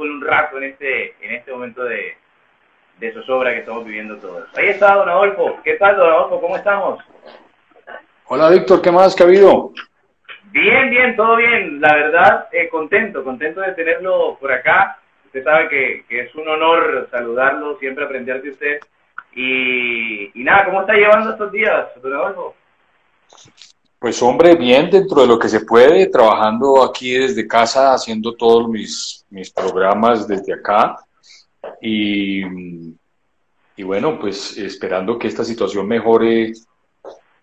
[0.00, 2.16] fútbol un rato en este, en este momento de,
[2.98, 4.48] de zozobra que estamos viviendo todos.
[4.56, 5.60] Ahí está don Adolfo.
[5.62, 6.40] ¿Qué tal, don Adolfo?
[6.40, 7.04] ¿Cómo estamos?
[8.26, 8.80] Hola, Víctor.
[8.80, 9.14] ¿Qué más?
[9.14, 9.72] ¿Qué ha habido?
[10.44, 11.80] Bien, bien, todo bien.
[11.80, 14.98] La verdad, eh, contento, contento de tenerlo por acá.
[15.26, 18.80] Usted sabe que, que es un honor saludarlo, siempre aprender de usted.
[19.34, 22.56] Y, y nada, ¿cómo está llevando estos días, don Adolfo?
[24.00, 28.66] Pues hombre, bien dentro de lo que se puede, trabajando aquí desde casa, haciendo todos
[28.66, 30.96] mis, mis programas desde acá.
[31.82, 32.42] Y,
[33.76, 36.54] y bueno, pues esperando que esta situación mejore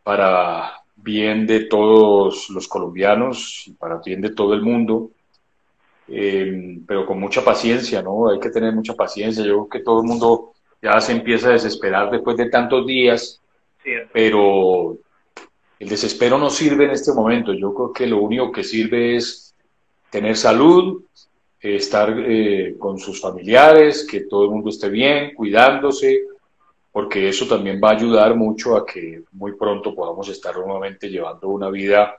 [0.02, 5.12] para bien de todos los colombianos y para bien de todo el mundo.
[6.08, 8.30] Eh, pero con mucha paciencia, ¿no?
[8.30, 9.44] Hay que tener mucha paciencia.
[9.44, 13.40] Yo creo que todo el mundo ya se empieza a desesperar después de tantos días,
[14.12, 14.98] pero
[15.80, 17.54] el desespero no sirve en este momento.
[17.54, 19.56] Yo creo que lo único que sirve es
[20.10, 21.04] tener salud,
[21.60, 26.24] estar eh, con sus familiares, que todo el mundo esté bien, cuidándose,
[26.92, 31.50] porque eso también va a ayudar mucho a que muy pronto podamos estar nuevamente llevando
[31.50, 32.18] una vida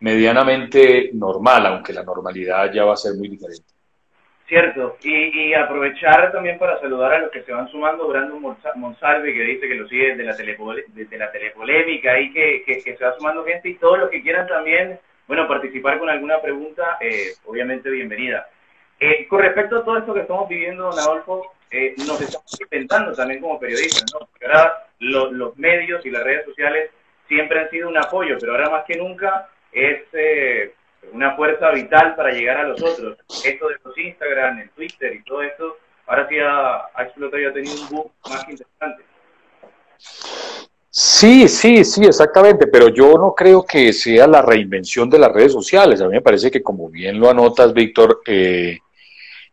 [0.00, 3.73] medianamente normal, aunque la normalidad ya va a ser muy diferente.
[4.46, 9.32] Cierto, y, y aprovechar también para saludar a los que se van sumando, Brandon Monsalve,
[9.32, 13.04] que dice que lo sigue desde la, telepole, desde la telepolémica y que, que, se
[13.04, 17.32] va sumando gente y todos los que quieran también, bueno, participar con alguna pregunta, eh,
[17.46, 18.46] obviamente bienvenida.
[19.00, 23.14] Eh, con respecto a todo esto que estamos viviendo, don Adolfo, eh, nos estamos intentando
[23.14, 24.26] también como periodistas, ¿no?
[24.26, 26.90] Porque ahora lo, los medios y las redes sociales
[27.28, 30.74] siempre han sido un apoyo, pero ahora más que nunca es eh,
[31.12, 33.18] una fuerza vital para llegar a los otros.
[33.44, 37.46] Esto de los Instagram, el Twitter y todo esto, ahora sí ha, ha explotado y
[37.46, 39.04] ha tenido un boom más interesante.
[40.96, 45.52] Sí, sí, sí, exactamente, pero yo no creo que sea la reinvención de las redes
[45.52, 46.00] sociales.
[46.00, 48.78] A mí me parece que, como bien lo anotas, Víctor, eh,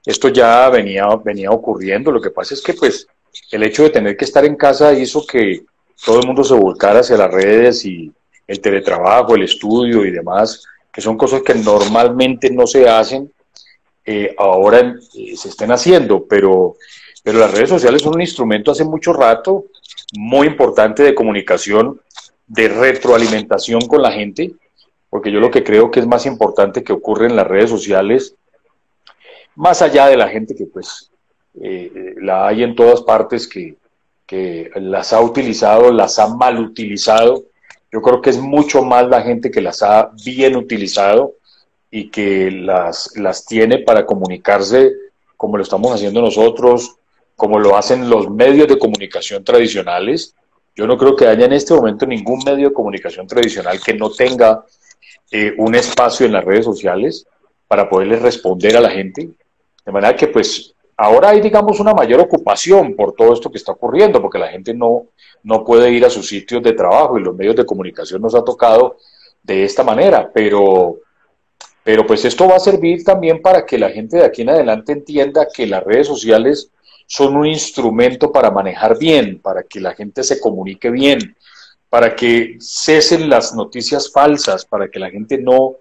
[0.05, 2.11] esto ya venía, venía ocurriendo.
[2.11, 3.07] Lo que pasa es que, pues,
[3.51, 5.63] el hecho de tener que estar en casa hizo que
[6.05, 8.11] todo el mundo se volcara hacia las redes y
[8.45, 13.31] el teletrabajo, el estudio y demás, que son cosas que normalmente no se hacen,
[14.05, 16.75] eh, ahora eh, se estén haciendo, pero,
[17.23, 19.65] pero las redes sociales son un instrumento hace mucho rato
[20.13, 22.01] muy importante de comunicación,
[22.47, 24.51] de retroalimentación con la gente,
[25.09, 28.35] porque yo lo que creo que es más importante que ocurre en las redes sociales
[29.55, 31.11] más allá de la gente que pues
[31.61, 33.75] eh, la hay en todas partes que,
[34.25, 37.43] que, las ha utilizado, las ha mal utilizado.
[37.91, 41.35] Yo creo que es mucho más la gente que las ha bien utilizado
[41.89, 44.93] y que las, las tiene para comunicarse
[45.35, 46.95] como lo estamos haciendo nosotros,
[47.35, 50.35] como lo hacen los medios de comunicación tradicionales.
[50.75, 54.11] Yo no creo que haya en este momento ningún medio de comunicación tradicional que no
[54.11, 54.63] tenga
[55.31, 57.25] eh, un espacio en las redes sociales
[57.67, 59.29] para poderle responder a la gente.
[59.83, 63.71] De manera que pues ahora hay digamos una mayor ocupación por todo esto que está
[63.71, 65.07] ocurriendo, porque la gente no,
[65.43, 68.43] no puede ir a sus sitios de trabajo y los medios de comunicación nos ha
[68.43, 68.97] tocado
[69.41, 70.99] de esta manera, pero,
[71.83, 74.91] pero pues esto va a servir también para que la gente de aquí en adelante
[74.91, 76.69] entienda que las redes sociales
[77.07, 81.35] son un instrumento para manejar bien, para que la gente se comunique bien,
[81.89, 85.77] para que cesen las noticias falsas, para que la gente no,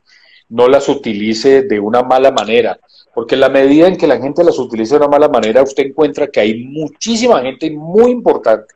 [0.48, 2.80] no las utilice de una mala manera.
[3.14, 5.86] Porque en la medida en que la gente las utilice de una mala manera, usted
[5.86, 8.74] encuentra que hay muchísima gente muy importante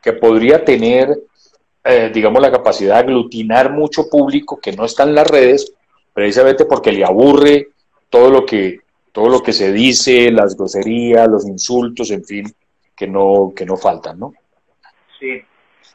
[0.00, 1.18] que podría tener,
[1.84, 5.72] eh, digamos, la capacidad de aglutinar mucho público que no está en las redes,
[6.12, 7.68] precisamente porque le aburre
[8.08, 8.80] todo lo que,
[9.12, 12.54] todo lo que se dice, las groserías, los insultos, en fin,
[12.96, 14.34] que no, que no faltan, ¿no?
[15.18, 15.42] Sí,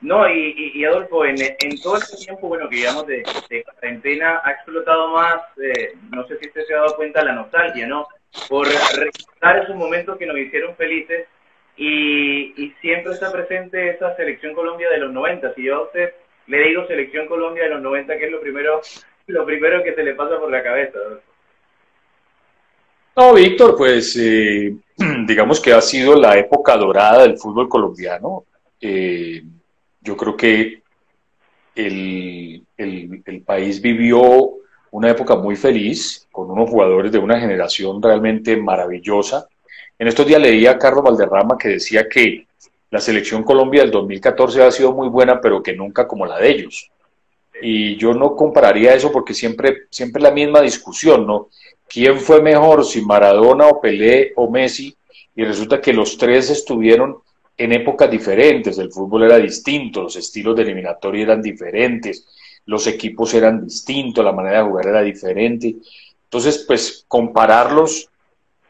[0.02, 1.38] no, y, y, Adolfo, en,
[1.82, 3.24] todo este tiempo, bueno, que llevamos de,
[3.64, 7.86] cuarentena, ha explotado más, eh, no sé si usted se ha dado cuenta, la nostalgia,
[7.86, 8.08] ¿no?
[8.48, 11.28] Por recordar esos momentos que nos hicieron felices
[11.76, 15.54] y, y, siempre está presente esa selección Colombia de los 90.
[15.56, 16.14] Si yo a usted
[16.48, 18.82] le digo selección Colombia de los 90, ¿qué es lo primero,
[19.28, 20.98] lo primero que se le pasa por la cabeza?
[20.98, 21.30] Adolfo?
[23.16, 24.74] No, Víctor, pues eh,
[25.28, 28.46] digamos que ha sido la época dorada del fútbol colombiano.
[28.80, 29.42] Eh,
[30.10, 30.82] yo creo que
[31.76, 34.54] el, el, país vivió
[34.90, 39.48] una época muy feliz, con unos jugadores de una generación realmente maravillosa.
[40.00, 42.48] En estos días leía a Carlos Valderrama que decía que
[42.90, 46.50] la selección Colombia del 2014 ha sido muy buena, pero que nunca como la de
[46.50, 46.90] ellos.
[47.62, 51.50] Y yo no compararía eso porque siempre, siempre la misma discusión, ¿no?
[51.88, 54.96] ¿Quién fue mejor, si Maradona o Pelé o Messi?
[55.36, 57.20] Y resulta que los tres estuvieron
[57.60, 62.26] en épocas diferentes, el fútbol era distinto, los estilos de eliminatoria eran diferentes,
[62.66, 65.76] los equipos eran distintos, la manera de jugar era diferente.
[66.24, 68.10] Entonces, pues compararlos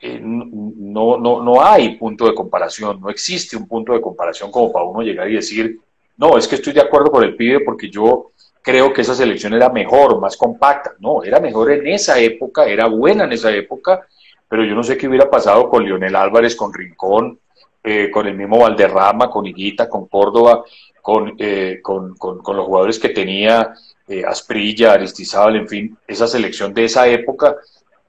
[0.01, 4.71] eh, no, no, no hay punto de comparación, no existe un punto de comparación como
[4.71, 5.79] para uno llegar y decir,
[6.17, 8.31] no, es que estoy de acuerdo con el pibe porque yo
[8.63, 10.93] creo que esa selección era mejor, más compacta.
[10.99, 14.01] No, era mejor en esa época, era buena en esa época,
[14.47, 17.39] pero yo no sé qué hubiera pasado con Lionel Álvarez, con Rincón,
[17.83, 20.63] eh, con el mismo Valderrama, con Higuita, con Córdoba,
[21.01, 23.73] con, eh, con, con, los jugadores que tenía
[24.07, 27.55] eh, Asprilla, Aristizábal, en fin, esa selección de esa época.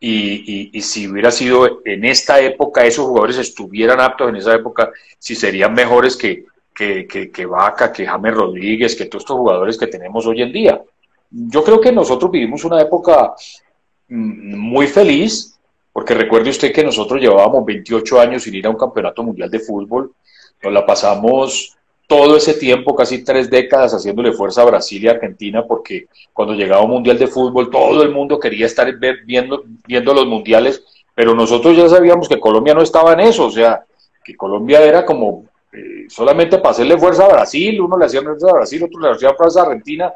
[0.02, 4.90] Y, y, si hubiera sido en esta época, esos jugadores estuvieran aptos en esa época,
[5.18, 9.76] si serían mejores que, que, que, que Vaca, que James Rodríguez, que todos estos jugadores
[9.76, 10.82] que tenemos hoy en día.
[11.30, 13.34] Yo creo que nosotros vivimos una época
[14.08, 15.59] mm, muy feliz,
[15.92, 19.60] porque recuerde usted que nosotros llevábamos 28 años sin ir a un campeonato mundial de
[19.60, 20.12] fútbol,
[20.62, 21.76] nos la pasamos
[22.06, 26.82] todo ese tiempo, casi tres décadas, haciéndole fuerza a Brasil y Argentina, porque cuando llegaba
[26.82, 28.92] un mundial de fútbol, todo el mundo quería estar
[29.24, 30.82] viendo, viendo los mundiales,
[31.14, 33.84] pero nosotros ya sabíamos que Colombia no estaba en eso, o sea,
[34.24, 38.48] que Colombia era como eh, solamente para hacerle fuerza a Brasil, uno le hacía fuerza
[38.48, 40.12] a Brasil, otro le hacía fuerza a Argentina,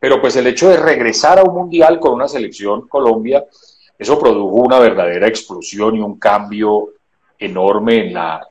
[0.00, 3.44] pero pues el hecho de regresar a un mundial con una selección Colombia,
[4.00, 6.94] eso produjo una verdadera explosión y un cambio
[7.38, 8.48] enorme en la,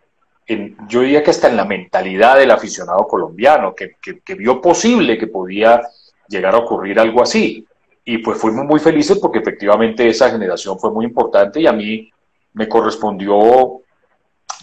[0.88, 3.96] yo diría que hasta en la mentalidad del aficionado colombiano, que,
[4.36, 5.81] vio posible que podía
[6.28, 7.66] llegar a ocurrir algo así.
[8.06, 12.12] Y pues fuimos muy felices porque efectivamente esa generación fue muy importante y a mí
[12.54, 13.81] me correspondió,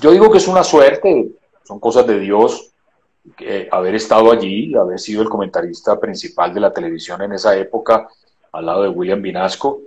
[0.01, 1.33] yo digo que es una suerte,
[1.65, 2.71] son cosas de Dios,
[3.73, 8.09] haber estado allí, haber sido el comentarista principal de la televisión en esa época,
[8.53, 9.81] al lado de William Vinasco,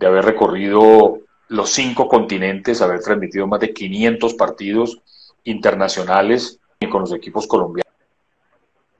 [0.00, 1.18] de haber recorrido
[1.48, 4.98] los cinco continentes, haber transmitido más de 500 partidos
[5.44, 6.58] internacionales
[6.90, 7.92] con los equipos colombianos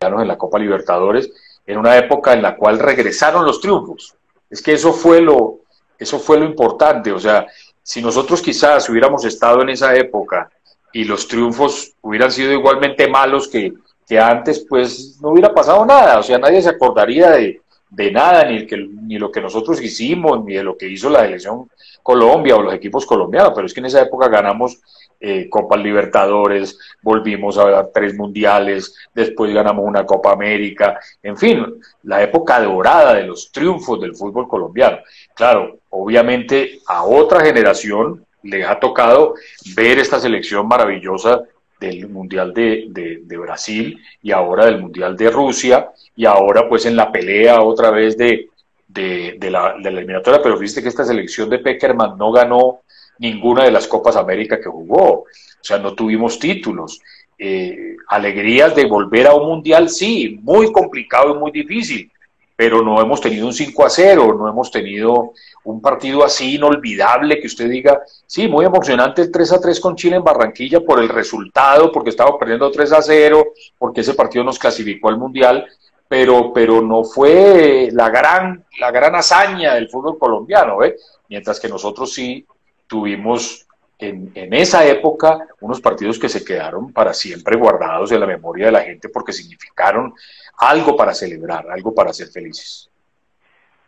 [0.03, 1.33] en la Copa Libertadores,
[1.67, 4.15] en una época en la cual regresaron los triunfos.
[4.51, 5.61] Es que eso fue lo,
[5.99, 7.13] eso fue lo importante.
[7.13, 7.47] O sea,
[7.83, 10.51] si nosotros quizás hubiéramos estado en esa época
[10.93, 13.73] y los triunfos hubieran sido igualmente malos que,
[14.07, 16.19] que antes, pues no hubiera pasado nada.
[16.19, 20.45] O sea, nadie se acordaría de, de nada, ni, que, ni lo que nosotros hicimos,
[20.45, 21.69] ni de lo que hizo la selección
[22.03, 24.81] Colombia o los equipos colombianos, pero es que en esa época ganamos
[25.21, 31.67] eh, Copas Libertadores, volvimos a dar tres mundiales, después ganamos una Copa América, en fin,
[32.05, 34.99] la época dorada de los triunfos del fútbol colombiano.
[35.35, 39.35] Claro, obviamente a otra generación le ha tocado
[39.77, 41.43] ver esta selección maravillosa
[41.81, 45.91] del Mundial de, de, Brasil y ahora del Mundial de Rusia.
[46.15, 48.51] Y ahora pues en la pelea otra vez de,
[48.87, 52.81] de, la, de la eliminatoria, pero viste que esta selección de Peckerman no ganó
[53.19, 55.27] ninguna de las Copas América que jugó, o
[55.61, 57.01] sea, no tuvimos títulos.
[57.39, 62.11] Eh, alegrías de volver a un mundial, sí, muy complicado y muy difícil,
[62.57, 65.33] pero no hemos tenido un 5 a 0, no hemos tenido
[65.65, 69.97] un partido así inolvidable que usted diga, sí, muy emocionante el 3 a 3 con
[69.97, 73.45] Chile en Barranquilla por el resultado, porque estaba perdiendo 3 a 0,
[73.79, 75.67] porque ese partido nos clasificó al Mundial,
[76.09, 80.97] pero, pero no fue la gran, la gran hazaña del fútbol colombiano, ¿eh?
[81.29, 82.45] mientras que nosotros sí
[82.87, 83.67] tuvimos
[83.99, 88.67] en, en, esa época unos partidos que se quedaron para siempre guardados en la memoria
[88.67, 90.15] de la gente porque significaron
[90.57, 92.91] algo para celebrar, algo para ser felices.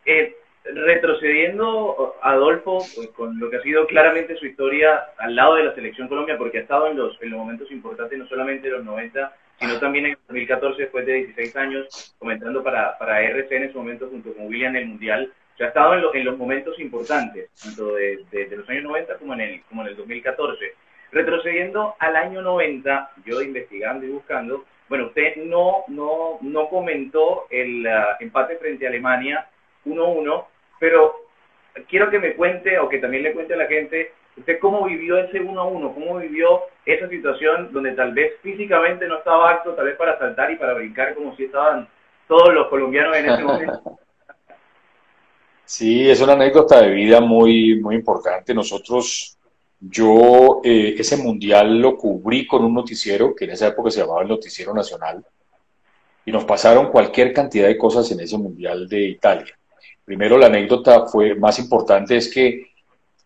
[0.05, 5.64] Eh, retrocediendo, Adolfo, pues, con lo que ha sido claramente su historia al lado de
[5.64, 8.75] la Selección Colombia, porque ha estado en los, en los momentos importantes, no solamente en
[8.75, 13.62] los 90, sino también en 2014, después de 16 años, comentando para, para RC en
[13.64, 17.50] ese momento junto con William el Mundial, se ha estado en, en los momentos importantes,
[17.62, 20.75] tanto de, de, los años 90 como en, el, como en el 2014.
[21.12, 27.87] Retrocediendo al año 90, yo investigando y buscando, bueno, usted no, no, no comentó el
[27.87, 29.47] uh, empate frente a Alemania
[29.85, 30.45] 1-1,
[30.83, 31.15] pero
[31.89, 35.17] quiero que me cuente o que también le cuente a la gente usted cómo vivió
[35.17, 39.97] ese 1-1, cómo vivió esa situación donde tal vez físicamente no estaba acto, tal vez
[39.97, 41.87] para saltar y para brincar como si estaban
[42.27, 43.99] todos los colombianos en ese momento.
[45.65, 48.53] Sí, es una anécdota de vida muy, muy importante.
[48.53, 49.39] Nosotros
[49.79, 54.23] yo eh, ese mundial lo cubrí con un noticiero que en esa época se llamaba
[54.23, 55.25] el Noticiero Nacional
[56.27, 59.57] y nos pasaron cualquier cantidad de cosas en ese mundial de Italia.
[60.05, 62.73] Primero la anécdota fue más importante es que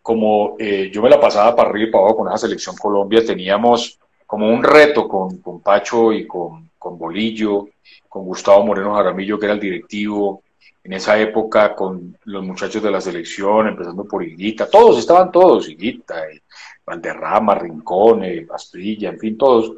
[0.02, 3.24] como eh, yo me la pasaba para arriba y para abajo con esa selección Colombia,
[3.24, 7.68] teníamos como un reto con, con Pacho y con, con Bolillo,
[8.08, 10.42] con Gustavo Moreno Jaramillo, que era el directivo,
[10.86, 15.68] en esa época con los muchachos de la selección, empezando por Higuita, todos estaban todos,
[15.68, 16.42] Higuita, eh,
[16.84, 19.72] Valderrama, Rincón, eh, en fin, todos.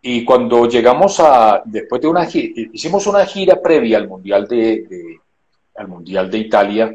[0.00, 5.18] Y cuando llegamos a, después de una gira, hicimos una gira previa al Mundial de,
[5.80, 6.94] al mundial de Italia,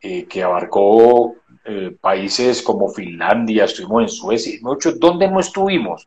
[0.00, 6.06] eh, que abarcó eh, países como Finlandia, estuvimos en Suecia, muchos, ¿dónde no estuvimos?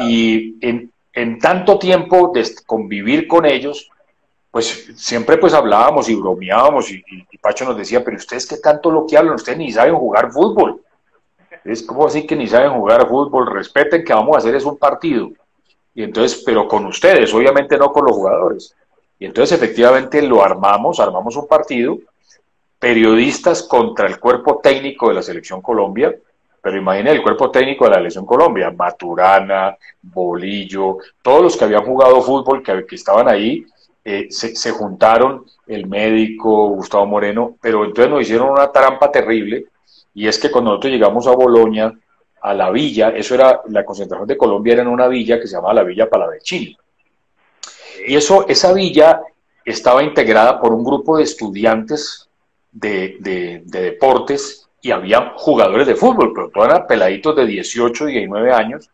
[0.00, 3.90] Y en, en tanto tiempo de convivir con ellos,
[4.50, 7.02] pues siempre pues hablábamos y bromeábamos y,
[7.40, 10.82] Pacho nos decía, pero ustedes qué tanto lo que hablan, ustedes ni saben jugar fútbol.
[11.64, 14.76] Es como así que ni saben jugar fútbol, respeten que vamos a hacer es un
[14.76, 15.30] partido.
[15.94, 18.74] Y entonces, pero con ustedes, obviamente no con los jugadores.
[19.18, 21.98] Y entonces efectivamente lo armamos, armamos un partido,
[22.78, 26.14] periodistas contra el cuerpo técnico de la selección Colombia,
[26.60, 31.84] pero imaginen el cuerpo técnico de la selección Colombia, Maturana, Bolillo, todos los que habían
[31.84, 33.64] jugado fútbol, que, estaban ahí,
[34.04, 39.66] eh, se, juntaron, el médico, Gustavo Moreno, pero entonces nos hicieron una trampa terrible,
[40.14, 41.92] y es que cuando nosotros llegamos a Boloña,
[42.42, 45.56] a la villa, eso era, la concentración de Colombia era en una villa que se
[45.56, 46.76] llamaba la Villa Palavecini.
[48.06, 49.20] Y eso, esa villa
[49.64, 52.28] estaba integrada por un grupo de estudiantes
[52.72, 58.06] de, de, de deportes y había jugadores de fútbol, pero todos eran peladitos de 18,
[58.06, 58.88] 19 años,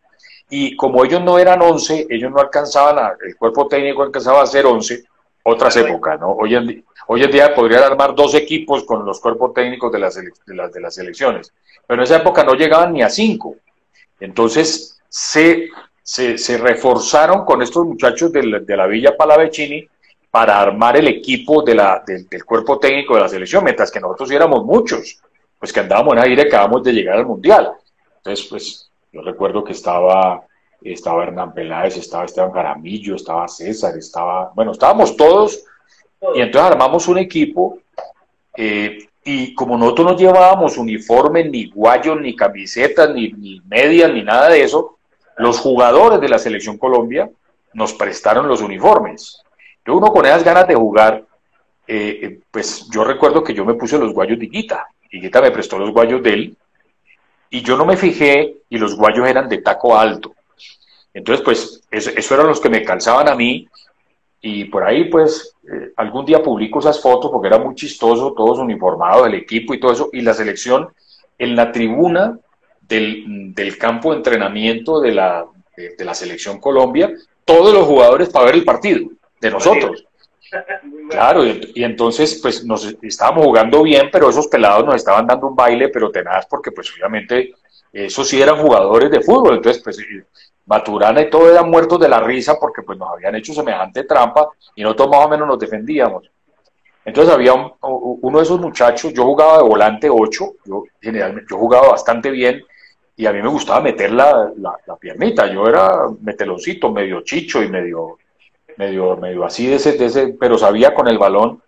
[0.48, 4.46] y como ellos no eran 11, ellos no alcanzaban, a, el cuerpo técnico alcanzaba a
[4.46, 5.04] ser 11,
[5.44, 6.30] otras épocas, ¿no?
[6.30, 10.14] Hoy en, hoy en día podrían armar dos equipos con los cuerpos técnicos de las,
[10.14, 11.52] de las, de las selecciones,
[11.86, 13.56] pero en esa época no llegaban ni a cinco.
[14.20, 15.68] Entonces se,
[16.02, 19.86] se, reforzaron con estos muchachos de la, de la Villa Palavecini
[20.30, 24.30] para armar el equipo de la, del cuerpo técnico de la selección, mientras que nosotros
[24.30, 25.20] éramos muchos
[25.62, 27.70] pues que andábamos en aire, acabamos de llegar al Mundial.
[28.16, 30.44] Entonces, pues yo recuerdo que estaba,
[30.80, 35.62] estaba Hernán Peláez, estaba Esteban Caramillo, estaba César, estaba, bueno, estábamos todos,
[36.34, 37.78] y entonces armamos un equipo,
[38.56, 44.24] eh, y como nosotros no llevábamos uniformes, ni guayos, ni camisetas, ni, ni medias, ni
[44.24, 44.98] nada de eso,
[45.38, 47.30] los jugadores de la Selección Colombia
[47.74, 49.42] nos prestaron los uniformes.
[49.84, 51.24] Yo uno con esas ganas de jugar,
[51.86, 55.50] eh, eh, pues yo recuerdo que yo me puse los guayos de Guita, Higuita me
[55.50, 56.56] prestó los guayos de él
[57.50, 60.34] y yo no me fijé y los guayos eran de taco alto.
[61.12, 63.68] Entonces, pues, eso, eran los que me calzaban a mí
[64.40, 68.58] y por ahí, pues, eh, algún día publico esas fotos porque era muy chistoso, todos
[68.58, 70.88] uniformados, del equipo y todo eso, y la selección
[71.38, 72.38] en la tribuna
[72.88, 75.46] del, campo de entrenamiento de la,
[75.76, 77.12] de la selección Colombia,
[77.44, 79.10] todos los jugadores para ver el partido
[79.40, 80.04] de nosotros.
[81.08, 85.56] Claro, y, entonces pues nos estábamos jugando bien, pero esos pelados nos estaban dando un
[85.56, 87.54] baile, pero tenaz, porque pues obviamente
[87.90, 89.96] esos sí eran jugadores de fútbol, entonces pues
[90.66, 94.48] Maturana y todo eran muertos de la risa porque pues nos habían hecho semejante trampa
[94.74, 96.30] y nosotros más o menos nos defendíamos.
[97.04, 101.92] Entonces había uno de esos muchachos, yo jugaba de volante 8, yo generalmente yo jugaba
[101.92, 102.62] bastante bien
[103.22, 107.68] y a mí me gustaba meter la, la piernita, yo era meteloncito, medio chicho y
[107.68, 108.18] medio
[108.76, 111.62] medio, medio así ese, ese, pero sabía con el balón.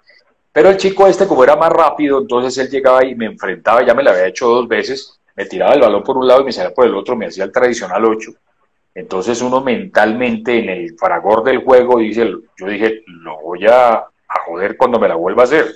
[0.52, 3.94] Pero el chico este, como era más rápido, entonces él llegaba y me enfrentaba, ya
[3.94, 6.52] me lo había hecho dos veces, me tiraba el balón por un lado y me
[6.52, 8.30] salía por el otro, me hacía el tradicional 8.
[8.94, 14.40] Entonces uno mentalmente en el fragor del juego dice, yo dije, lo voy a, a
[14.46, 15.72] joder cuando me la vuelva a hacer.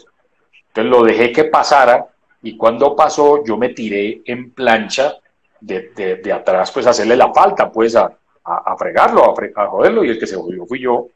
[0.69, 2.07] Entonces lo dejé que pasara
[2.43, 5.15] y cuando pasó yo me tiré en plancha
[5.61, 8.11] de, atrás, pues hacerle la falta, pues a,
[8.45, 11.09] a, fregarlo, a, a, joderlo y el que se jodió fui yo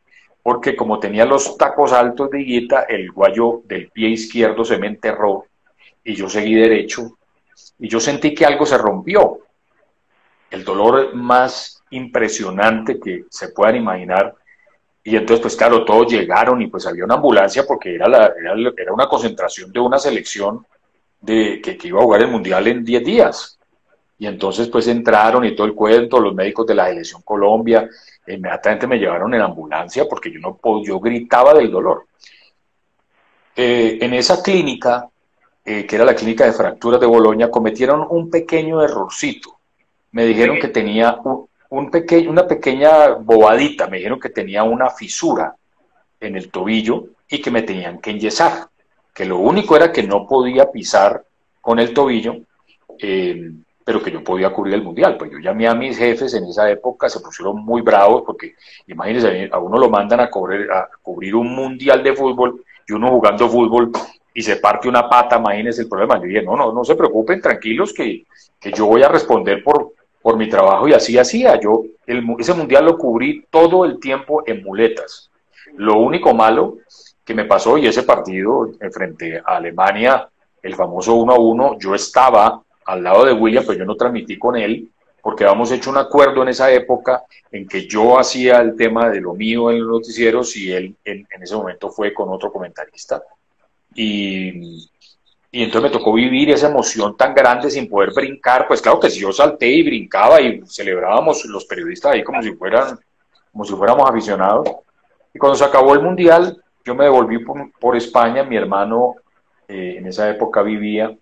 [0.42, 4.88] porque como tenía los tacos altos de Higuita, el guayo del pie izquierdo se me
[4.88, 5.46] enterró
[6.02, 7.16] y yo seguí derecho
[7.78, 9.38] y yo sentí que algo se rompió.
[10.50, 14.34] El dolor más impresionante que se puedan imaginar.
[15.04, 18.32] Y entonces, pues claro, todos llegaron y pues había una ambulancia porque era, la,
[18.76, 20.66] era, una concentración de una selección
[21.20, 23.58] de, que, que iba a jugar el Mundial en 10 días.
[24.22, 27.88] Y entonces pues entraron y todo el cuento, los médicos de la selección Colombia,
[28.28, 32.06] inmediatamente me llevaron en ambulancia porque yo no yo gritaba del dolor.
[33.56, 35.08] Eh, en esa clínica,
[35.64, 39.58] eh, que era la clínica de fracturas de Boloña, cometieron un pequeño errorcito.
[40.12, 41.90] Me dijeron que tenía un,
[42.28, 45.52] una pequeña bobadita, me dijeron que tenía una fisura
[46.20, 48.68] en el tobillo y que me tenían que enyesar,
[49.12, 51.24] que lo único era que no podía pisar
[51.60, 52.36] con el tobillo.
[53.00, 53.50] Eh,
[53.84, 55.16] pero que yo podía cubrir el mundial.
[55.16, 58.54] Pues yo llamé a mis jefes en esa época, se pusieron muy bravos porque
[58.86, 63.10] imagínense, a uno lo mandan a, cubrir, a cubrir un mundial de fútbol y uno
[63.10, 63.90] jugando fútbol
[64.34, 66.16] y se parte una pata, imagínense el problema.
[66.18, 68.24] Yo dije, no, no, no se preocupen, tranquilos, que,
[68.60, 71.58] que yo voy a responder por, por mi trabajo y así hacía.
[71.60, 75.30] Yo el, ese mundial lo cubrí todo el tiempo en muletas.
[75.76, 76.78] Lo único malo
[77.24, 80.28] que me pasó y ese partido frente a Alemania,
[80.62, 84.38] el famoso 1 a 1, yo estaba al lado de William, pero yo no transmití
[84.38, 84.88] con él,
[85.22, 89.20] porque habíamos hecho un acuerdo en esa época en que yo hacía el tema de
[89.20, 93.22] lo mío en los noticieros y él en, ese momento fue con otro comentarista.
[93.94, 94.88] Y,
[95.52, 98.66] y entonces me tocó vivir esa emoción tan grande sin poder brincar.
[98.66, 102.52] Pues claro que si yo salté y brincaba y celebrábamos los periodistas ahí como si
[102.54, 102.98] fueran,
[103.52, 104.68] como si fuéramos aficionados.
[105.32, 108.42] Y cuando se acabó el mundial, yo me devolví por, España.
[108.42, 109.14] Mi hermano
[109.68, 111.16] eh, en esa época vivía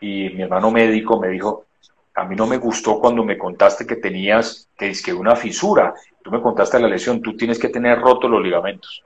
[0.00, 1.66] y mi hermano médico me dijo,
[2.14, 5.94] a mí no me gustó cuando me contaste que tenías que, que una fisura.
[6.22, 9.02] Tú me contaste la lesión, tú tienes que tener rotos los ligamentos.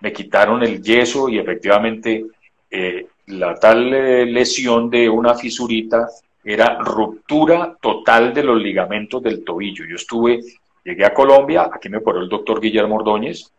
[0.00, 2.24] Me quitaron el yeso y efectivamente
[2.70, 6.08] eh, la tal eh, lesión de una fisurita
[6.44, 9.84] era ruptura total de los ligamentos del tobillo.
[9.88, 10.40] Yo estuve,
[10.84, 13.50] llegué a Colombia, aquí me paró el doctor Guillermo Ordóñez,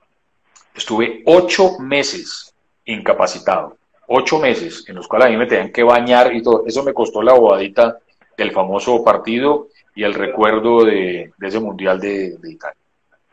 [0.75, 2.53] estuve ocho meses
[2.86, 6.63] incapacitado, ocho meses, en los cuales a mí me tenían que bañar y todo.
[6.65, 8.00] Eso me costó la bobadita
[8.38, 12.77] del famoso partido y el recuerdo de, ese mundial de, Italia.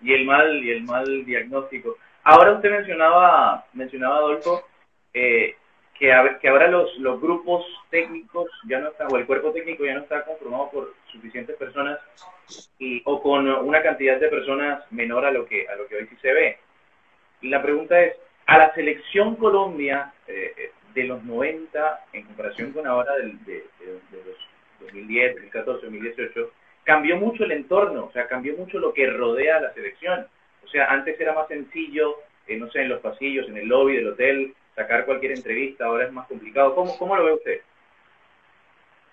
[0.00, 1.96] Y el mal, y el mal diagnóstico.
[2.24, 4.62] Ahora usted mencionaba, mencionaba Adolfo,
[5.12, 5.56] eh,
[5.98, 10.00] que, ahora los, los grupos técnicos ya no están, o el cuerpo técnico ya no
[10.00, 12.00] está conformado por suficientes personas
[12.78, 16.06] y, o con una cantidad de personas menor a lo que, a lo que hoy
[16.08, 16.58] sí se ve.
[17.42, 18.16] La pregunta es,
[18.52, 24.36] a la selección Colombia eh, de los 90 en comparación con ahora del, de, los
[24.80, 26.50] 2010, 2014, 2018,
[26.84, 30.26] cambió mucho el entorno, o sea, cambió mucho lo que rodea a la selección.
[30.62, 32.16] O sea, antes era más sencillo,
[32.46, 36.04] eh, no sé, en los pasillos, en el lobby del hotel, sacar cualquier entrevista, ahora
[36.04, 36.74] es más complicado.
[36.74, 37.60] ¿Cómo, cómo lo ve usted?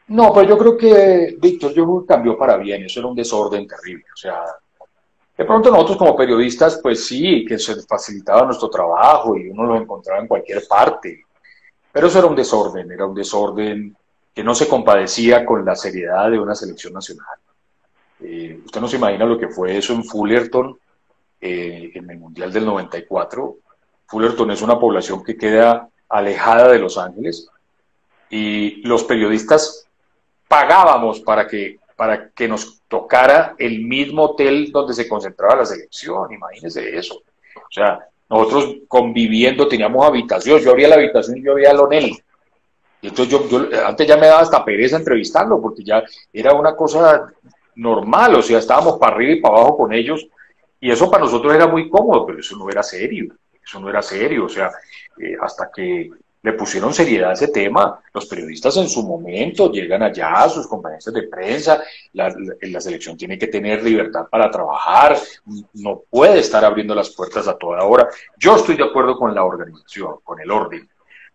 [0.07, 3.15] No, pues yo creo que, Víctor, yo creo que cambió para bien, eso era un
[3.15, 4.03] desorden terrible.
[4.13, 4.43] O sea,
[5.39, 9.77] de pronto nosotros como periodistas, pues sí, que se facilitaba nuestro trabajo y uno lo
[9.77, 11.23] encontraba en cualquier parte,
[11.93, 13.95] pero eso era un desorden, era un desorden
[14.35, 17.37] que no se compadecía con la seriedad de una selección nacional.
[18.19, 20.77] Eh, usted no se imagina lo que fue eso en Fullerton,
[21.39, 23.55] eh, en el Mundial del 94,
[24.07, 27.47] Fullerton es una población que queda alejada de Los Ángeles
[28.29, 29.87] y los periodistas
[30.49, 36.31] pagábamos para que, para que nos tocara el mismo hotel donde se concentraba la selección,
[36.31, 37.15] imagínense eso.
[37.55, 42.15] O sea, nosotros conviviendo teníamos habitación, yo abría la habitación y yo veía a Lonel.
[43.01, 46.73] Y entonces yo, yo, antes ya me daba hasta pereza entrevistarlo, porque ya era una
[46.73, 47.33] cosa
[47.75, 50.25] normal, o sea, estábamos para arriba y para abajo con ellos,
[50.79, 53.35] y eso para nosotros era muy cómodo, pero eso no era serio.
[53.61, 54.71] Eso no era serio, o sea,
[55.21, 56.09] eh, hasta que
[56.41, 57.99] le pusieron seriedad a ese tema.
[58.13, 62.31] Los periodistas en su momento llegan allá, sus compañeros de prensa, la,
[62.79, 65.17] selección tiene que tener libertad para trabajar,
[65.73, 68.07] no puede estar abriendo las puertas a toda hora.
[68.37, 70.87] Yo estoy de acuerdo con la organización, con el orden,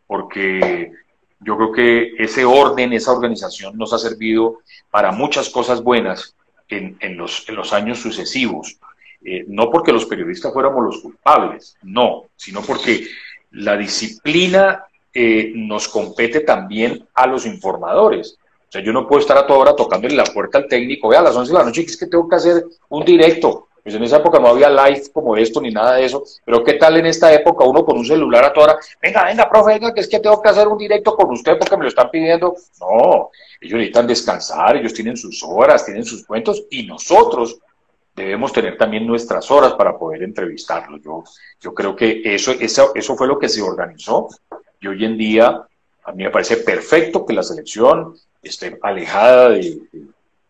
[0.07, 0.93] porque
[1.41, 6.35] yo creo que ese orden, esa organización nos ha servido para muchas cosas buenas
[6.69, 8.79] en, en, los, en los años sucesivos.
[9.27, 13.07] Eh, no porque los periodistas fuéramos los culpables, no, sino porque
[13.53, 18.37] la disciplina eh, nos compete también a los informadores.
[18.69, 21.21] O sea, yo no puedo estar a toda hora tocándole la puerta al técnico, vea,
[21.21, 23.69] a las 11 de la noche es que tengo que hacer un directo.
[23.85, 26.73] Pues en esa época no había live como esto ni nada de eso, pero ¿qué
[26.73, 28.79] tal en esta época uno con un celular a toda hora?
[29.01, 31.77] Venga, venga, profe, venga, que es que tengo que hacer un directo con usted porque
[31.77, 32.57] me lo están pidiendo.
[32.81, 37.59] No, ellos necesitan descansar, ellos tienen sus horas, tienen sus cuentos y nosotros
[38.17, 40.97] debemos tener también nuestras horas para poder entrevistarlo.
[40.99, 41.23] Yo,
[41.61, 44.29] yo creo que eso, eso, eso fue lo que se organizó
[44.85, 45.63] y hoy en día
[46.05, 49.81] a mí me parece perfecto que la selección esté alejada de,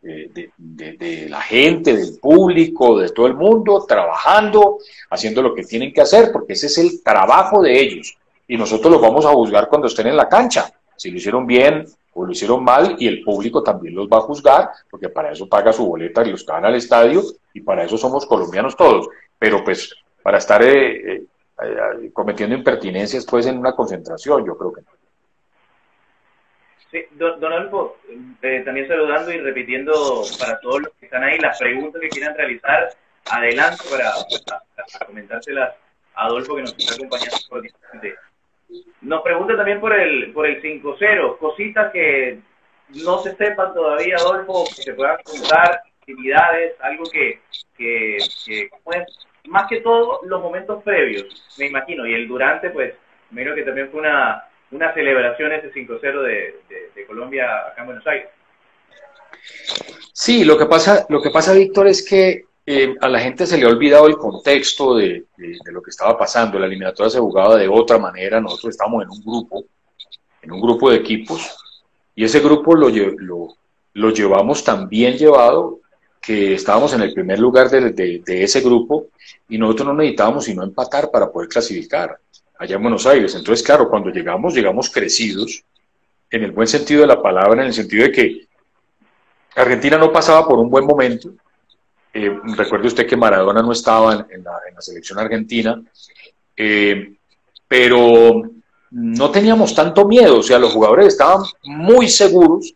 [0.03, 4.79] de, la gente, del público, de todo el mundo, trabajando,
[5.11, 8.17] haciendo lo que tienen que hacer, porque ese es el trabajo de ellos.
[8.49, 10.73] Y nosotros los vamos a juzgar cuando estén en la cancha.
[10.97, 14.23] Si lo hicieron bien, o lo hicieron mal y el público también los va a
[14.23, 17.97] juzgar, porque para eso paga su boleta y los van al estadio y para eso
[17.97, 19.09] somos colombianos todos.
[19.39, 21.23] Pero pues para estar eh, eh,
[21.67, 24.89] eh, cometiendo impertinencias pues en una concentración, yo creo que no.
[26.91, 27.97] Sí, don, Adolfo,
[28.65, 32.89] también saludando y repitiendo para todos los que están ahí las preguntas que quieran realizar,
[33.31, 34.13] adelante para,
[35.07, 35.75] comentárselas
[36.15, 37.63] a Adolfo que nos está acompañando por
[39.03, 42.41] nos pregunta también por el, por el 5-0, cositas que
[43.05, 47.41] no se sepan todavía, Adolfo, que se puedan contar, actividades, algo que,
[47.77, 48.19] que,
[48.83, 49.05] pues,
[49.49, 51.25] más que todo los momentos previos,
[51.59, 52.95] me imagino, y el durante, pues,
[53.31, 56.55] me imagino que también fue una, una celebración ese 5-0 de,
[56.95, 58.29] de, Colombia acá en Buenos Aires.
[60.13, 63.59] Sí, lo que pasa, lo que pasa, Víctor, es que eh, a la gente se
[63.59, 65.27] le ha olvidado el contexto de,
[65.71, 66.59] lo que estaba pasando.
[66.59, 68.41] La eliminatoria se jugaba de otra manera.
[68.41, 69.65] Nosotros estábamos en un grupo,
[70.41, 71.57] en un grupo de equipos,
[72.15, 72.89] y ese grupo lo,
[73.93, 75.81] lo, llevamos tan bien llevado
[76.25, 79.09] que estábamos en el primer lugar de, ese grupo
[79.49, 82.19] y nosotros no necesitábamos sino empatar para poder clasificar
[82.59, 83.35] allá en Buenos Aires.
[83.35, 85.63] Entonces, claro, cuando llegamos, llegamos crecidos
[86.31, 88.47] en el buen sentido de la palabra, en el sentido de que
[89.55, 91.31] Argentina no pasaba por un buen momento.
[92.13, 95.83] Eh, recuerde usted que Maradona no estaba en, la, selección argentina,
[96.57, 97.15] eh,
[97.69, 98.43] pero
[98.91, 102.73] no teníamos tanto miedo, o sea, los jugadores estaban muy seguros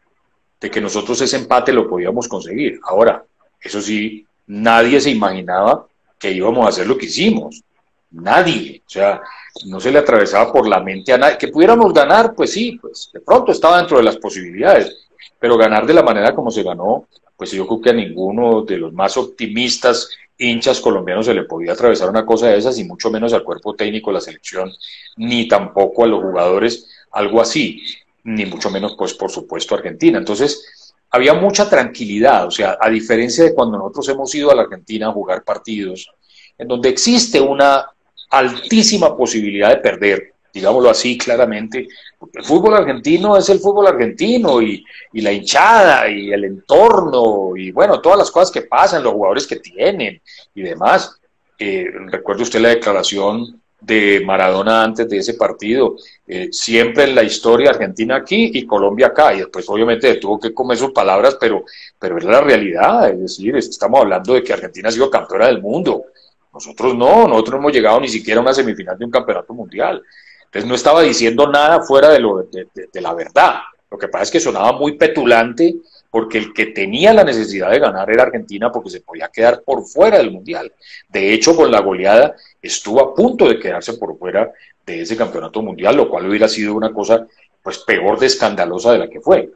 [0.61, 2.81] de que nosotros ese empate lo podíamos conseguir.
[2.83, 3.25] Ahora,
[3.61, 5.87] eso sí, nadie se imaginaba
[6.19, 7.63] que íbamos a hacer lo que hicimos.
[8.11, 8.83] Nadie.
[8.87, 9.21] O sea,
[9.67, 11.39] no se le atravesaba por la mente a nadie.
[11.39, 15.09] Que pudiéramos ganar, pues sí, pues de pronto estaba dentro de las posibilidades.
[15.39, 18.79] Pero ganar de la manera como se ganó, pues yo creo que a ninguno de
[18.79, 23.11] los más optimistas hinchas colombianos se le podía atravesar una cosa de esas y mucho
[23.11, 24.73] menos al cuerpo técnico de la selección,
[25.17, 27.83] ni tampoco a los jugadores algo así,
[28.25, 30.19] ni mucho menos pues por supuesto Argentina.
[30.19, 30.78] Entonces
[31.11, 35.09] había mucha tranquilidad, o sea, a diferencia de cuando nosotros hemos ido a la Argentina
[35.09, 36.11] a jugar partidos,
[36.57, 37.87] en donde existe una
[38.31, 44.61] altísima posibilidad de perder, digámoslo así claramente, porque el fútbol argentino es el fútbol argentino
[44.61, 49.47] y, la hinchada y el entorno y bueno, todas las cosas que pasan, los jugadores
[49.47, 50.21] que tienen
[50.55, 51.15] y demás.
[51.61, 57.23] Eh, recuerde usted la declaración de Maradona antes de ese partido, eh, siempre en la
[57.23, 61.65] historia Argentina aquí y Colombia acá, y después obviamente tuvo que comer sus palabras, pero,
[61.99, 65.63] pero es la realidad, es decir, estamos hablando de que Argentina ha sido campeona del
[65.63, 66.07] mundo,
[66.53, 70.03] nosotros no, nosotros no hemos llegado ni siquiera a una semifinal de un campeonato mundial.
[70.47, 73.61] Entonces no estaba diciendo nada fuera de, lo, de, la verdad.
[73.91, 75.77] Lo que pasa es que sonaba muy petulante
[76.11, 79.85] porque el que tenía la necesidad de ganar era Argentina porque se podía quedar por
[79.85, 80.73] fuera del Mundial.
[81.09, 84.51] De hecho, con la goleada estuvo a punto de quedarse por fuera
[84.87, 87.27] de ese campeonato mundial, lo cual hubiera sido una cosa
[87.63, 89.51] pues peor de escandalosa de la que fue.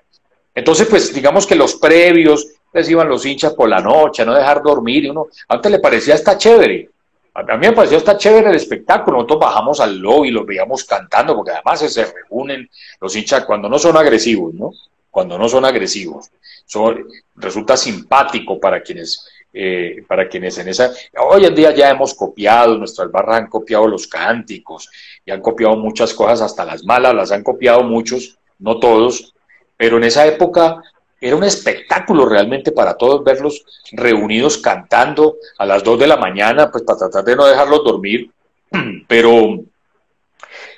[0.55, 4.35] Entonces, pues digamos que los previos, les iban los hinchas por la noche, a no
[4.35, 6.91] dejar dormir, y uno, antes le parecía hasta chévere,
[7.35, 9.17] a mí me pareció está chévere el espectáculo.
[9.17, 12.69] Nosotros bajamos al lobby, los veíamos cantando, porque además se reúnen
[13.01, 14.73] los hinchas cuando no son agresivos, ¿no?
[15.13, 16.31] Cuando no son agresivos.
[16.65, 20.91] Son, resulta simpático para quienes, eh, para quienes en esa.
[21.19, 24.89] Hoy en día ya hemos copiado, nuestras barras han copiado los cánticos
[25.27, 29.35] y han copiado muchas cosas, hasta las malas las han copiado muchos, no todos,
[29.77, 30.83] pero en esa época
[31.21, 36.71] era un espectáculo realmente para todos verlos reunidos cantando a las 2 de la mañana,
[36.71, 38.31] pues para tratar de no dejarlos dormir.
[39.07, 39.61] Pero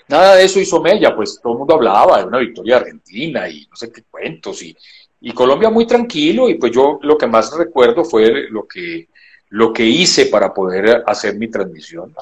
[0.09, 3.67] nada de eso hizo Mella, pues todo el mundo hablaba de una victoria argentina y
[3.71, 4.63] no sé qué cuentos.
[4.63, 4.77] Y,
[5.21, 9.09] y Colombia muy tranquilo y pues yo lo que más recuerdo fue lo que,
[9.51, 12.15] lo que hice para poder hacer mi transmisión,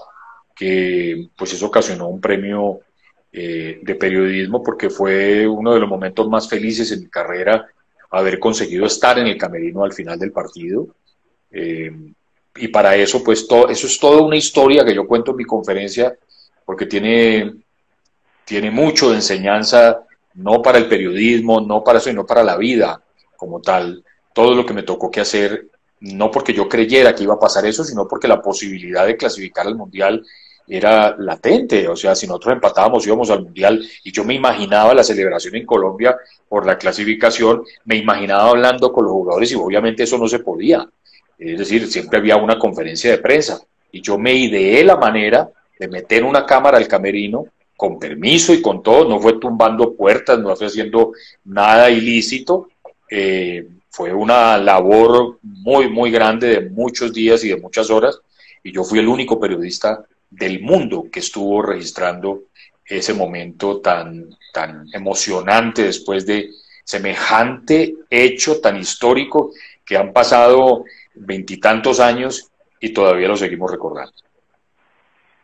[0.55, 2.81] que pues eso ocasionó un premio
[3.33, 7.67] eh, de periodismo porque fue uno de los momentos más felices en mi carrera
[8.13, 10.89] haber conseguido estar en el camerino al final del partido.
[11.51, 11.91] Eh,
[12.57, 15.45] y para eso, pues, todo, eso es toda una historia que yo cuento en mi
[15.45, 16.15] conferencia,
[16.67, 17.55] porque tiene,
[18.53, 20.03] tiene mucho de enseñanza,
[20.35, 23.01] no para el periodismo, no para eso, sino para la vida
[23.35, 24.05] como tal.
[24.35, 25.69] Todo lo que me tocó que hacer,
[26.01, 29.67] no porque yo creyera que iba a pasar eso, sino porque la posibilidad de clasificar
[29.67, 30.23] al Mundial
[30.69, 35.03] era latente, o sea, si nosotros empatábamos íbamos al Mundial y yo me imaginaba la
[35.03, 36.15] celebración en Colombia
[36.47, 40.87] por la clasificación, me imaginaba hablando con los jugadores y obviamente eso no se podía.
[41.39, 45.89] Es decir, siempre había una conferencia de prensa y yo me ideé la manera de
[45.89, 50.55] meter una cámara al camerino con permiso y con todo, no fue tumbando puertas, no
[50.55, 51.13] fue haciendo
[51.45, 52.69] nada ilícito,
[53.11, 58.21] eh, fue una labor muy, muy grande de muchos días y de muchas horas
[58.63, 62.45] y yo fui el único periodista del mundo que estuvo registrando
[62.85, 66.51] ese momento tan, tan emocionante después de
[66.85, 69.53] semejante hecho tan histórico
[69.85, 74.13] que han pasado veintitantos años y todavía lo seguimos recordando.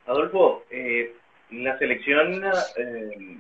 [0.06, 1.14] Adolfo, eh,
[1.50, 2.44] la selección
[2.76, 3.36] eh,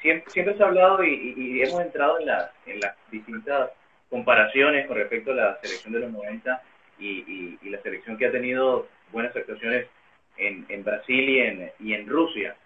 [0.00, 2.28] siempre, se ha hablado y, hemos entrado en,
[2.66, 3.70] en las distintas
[4.10, 6.62] comparaciones con respecto a la selección de los 90
[6.98, 9.86] y, y la selección que ha tenido buenas actuaciones
[10.36, 12.56] en, en Brasil y en, y en Rusia.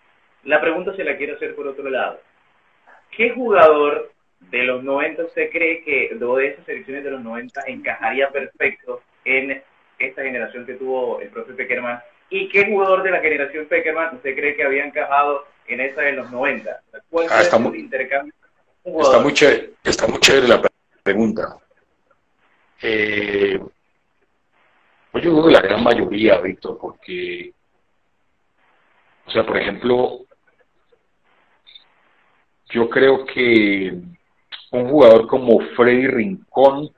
[0.45, 2.21] La pregunta se la quiero hacer por otro lado.
[3.11, 8.29] ¿Qué jugador de los 90 usted cree que, de esas selecciones de los 90, encajaría
[8.31, 9.63] perfecto en
[9.99, 12.01] esta generación que tuvo el profe Peckerman?
[12.31, 16.13] ¿Y qué jugador de la generación Peckerman usted cree que había encajado en esa de
[16.13, 16.81] los 90?
[17.11, 18.35] ¿Cuál ah, está, muy, intercambio?
[18.85, 20.63] Está muy, chévere, está muy chévere la
[21.03, 21.57] pregunta.
[22.83, 23.59] Eh,
[25.13, 27.53] pues yo creo que la gran mayoría, Víctor, porque
[29.27, 30.21] o sea, por ejemplo,
[32.71, 33.93] yo creo que
[34.71, 36.91] un jugador como Freddy Rincón,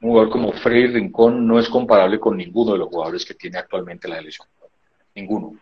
[0.00, 3.58] un jugador como Freddy Rincón no es comparable con ninguno de los jugadores que tiene
[3.58, 4.46] actualmente la selección.
[5.14, 5.56] Ninguno.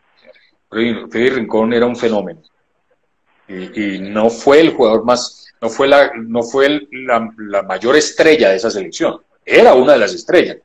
[0.69, 2.43] Freddy, Rincón era un fenómeno.
[3.49, 8.51] y, no fue el jugador más, no fue, la, no fue la, la, mayor estrella
[8.51, 10.59] de esa selección, era una de las estrellas,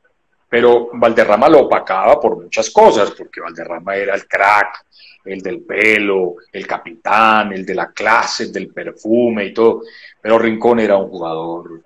[0.49, 4.85] pero Valderrama lo opacaba por muchas cosas, porque Valderrama era el crack,
[5.23, 9.83] el del pelo, el capitán, el de la clase, el del perfume y todo,
[10.19, 11.83] pero Rincón era un jugador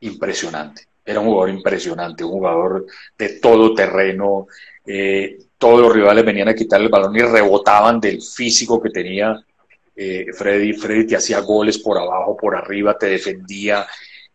[0.00, 4.48] impresionante, era un jugador impresionante, un jugador de todo terreno,
[4.84, 9.40] eh, todos los rivales venían a quitarle el balón y rebotaban del físico que tenía
[9.94, 10.74] eh, Freddy.
[10.74, 13.86] Freddy te hacía goles por abajo, por arriba, te defendía.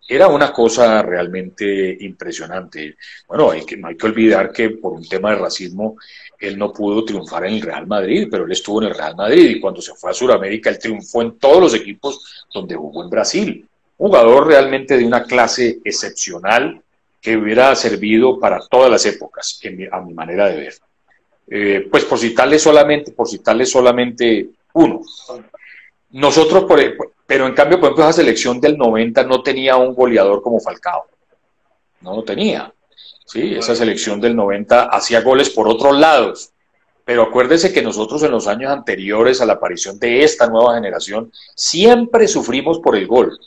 [0.08, 2.98] Era una cosa realmente impresionante.
[3.28, 5.96] Bueno, hay que, no hay que olvidar que por un tema de racismo
[6.40, 9.50] él no pudo triunfar en el Real Madrid, pero él estuvo en el Real Madrid
[9.52, 13.10] y cuando se fue a Sudamérica él triunfó en todos los equipos donde jugó en
[13.10, 13.70] Brasil.
[14.02, 16.82] Jugador realmente de una clase excepcional
[17.22, 19.62] que hubiera servido para todas las épocas,
[19.92, 20.74] a mi manera de ver.
[21.48, 25.02] Eh, pues por citarle solamente, por citarle solamente uno.
[26.10, 26.82] Nosotros, por,
[27.28, 31.06] pero en cambio, por ejemplo, esa selección del 90 no tenía un goleador como Falcao.
[32.00, 32.74] No lo tenía.
[33.28, 33.54] ¿sí?
[33.54, 36.50] Esa selección del 90 hacía goles por otros lados.
[37.06, 41.32] Pero acuérdese que nosotros en los años anteriores a la aparición de esta nueva generación
[41.54, 43.38] siempre sufrimos por el gol.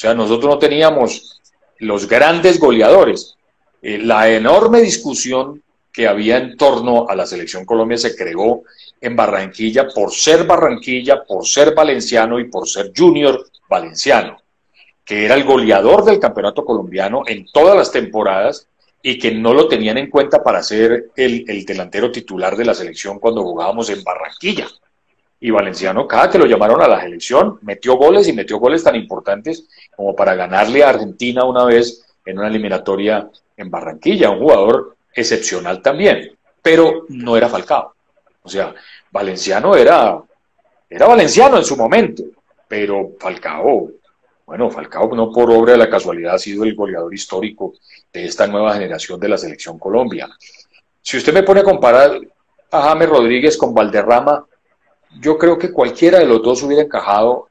[0.00, 1.42] Sea, nosotros no teníamos
[1.76, 3.36] los grandes goleadores.
[3.82, 8.62] Eh, la enorme discusión que había en torno a la selección Colombia se creó
[8.98, 14.38] en Barranquilla por ser Barranquilla, por ser valenciano y por ser junior valenciano,
[15.04, 18.68] que era el goleador del campeonato colombiano en todas las temporadas
[19.02, 22.72] y que no lo tenían en cuenta para ser el, el delantero titular de la
[22.72, 24.66] selección cuando jugábamos en Barranquilla.
[25.40, 28.94] Y Valenciano, cada que lo llamaron a la selección, metió goles y metió goles tan
[28.94, 34.96] importantes como para ganarle a Argentina una vez en una eliminatoria en Barranquilla, un jugador
[35.14, 37.94] excepcional también, pero no era Falcao.
[38.42, 38.74] O sea,
[39.10, 40.20] Valenciano era,
[40.88, 42.22] era Valenciano en su momento,
[42.68, 43.90] pero Falcao,
[44.44, 47.74] bueno, Falcao no por obra de la casualidad ha sido el goleador histórico
[48.12, 50.28] de esta nueva generación de la selección Colombia.
[51.00, 52.20] Si usted me pone a comparar
[52.72, 54.44] a James Rodríguez con Valderrama,
[55.18, 57.48] yo creo que cualquiera de los dos hubiera encajado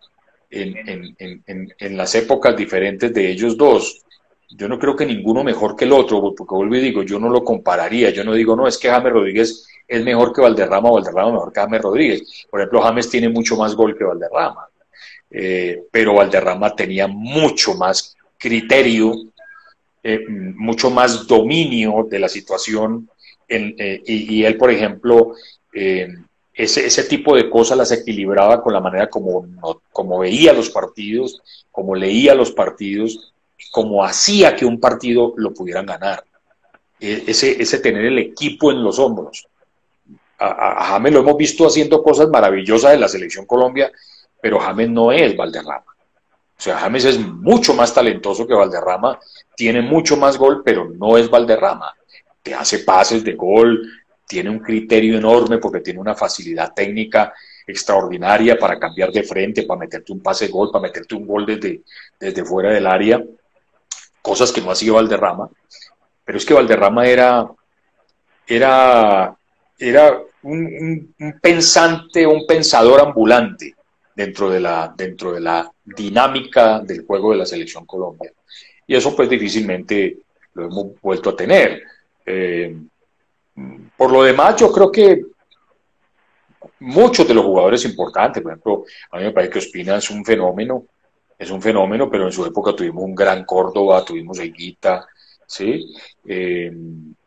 [0.49, 4.03] en, las épocas diferentes de ellos dos.
[4.49, 7.29] Yo no creo que ninguno mejor que el otro, porque vuelvo y digo, yo no
[7.29, 10.93] lo compararía, yo no digo, no, es que James Rodríguez es mejor que Valderrama o
[10.95, 12.45] Valderrama mejor que James Rodríguez.
[12.49, 14.67] Por ejemplo, James tiene mucho más gol que Valderrama,
[15.29, 19.13] eh, pero Valderrama tenía mucho más criterio,
[20.01, 23.07] eh, mucho más dominio de la situación,
[23.47, 25.33] eh, y, él, por ejemplo,
[26.63, 29.47] ese, ese, tipo de cosas las equilibraba con la manera como,
[29.93, 31.41] como veía los partidos,
[31.71, 33.33] como leía los partidos,
[33.71, 36.21] como hacía que un partido lo pudieran ganar.
[36.99, 39.47] E, ese, ese tener el equipo en los hombros.
[40.37, 43.89] A, James lo hemos visto haciendo cosas maravillosas en la selección Colombia,
[44.41, 45.85] pero James no es Valderrama.
[46.57, 49.17] O sea, James es mucho más talentoso que Valderrama,
[49.55, 51.93] tiene mucho más gol, pero no es Valderrama.
[52.43, 53.81] Te hace pases de gol,
[54.29, 57.33] tiene un criterio enorme porque tiene una facilidad técnica
[57.65, 61.81] extraordinaria para cambiar de frente, para meterte un pase gol, para meterte un gol desde,
[62.19, 63.21] desde fuera del área
[64.21, 65.49] cosas que no hacía Valderrama,
[66.23, 67.49] pero es que Valderrama era,
[68.45, 69.35] era,
[69.77, 73.75] era un, pensante, un pensador ambulante
[74.15, 78.31] dentro de, la, dentro de la dinámica del juego de la selección Colombia.
[78.85, 80.17] Y eso pues difícilmente
[80.53, 81.83] lo hemos vuelto a tener.
[82.25, 82.75] Eh,
[83.97, 85.21] por lo demás, yo creo que
[86.79, 90.23] muchos de los jugadores importantes, por ejemplo, a mí me parece que Ospina es un
[90.23, 90.85] fenómeno,
[91.37, 95.07] es un fenómeno, pero en su época tuvimos un gran Córdoba, tuvimos a Higuita,
[95.45, 95.93] ¿sí?
[96.25, 96.71] Eh,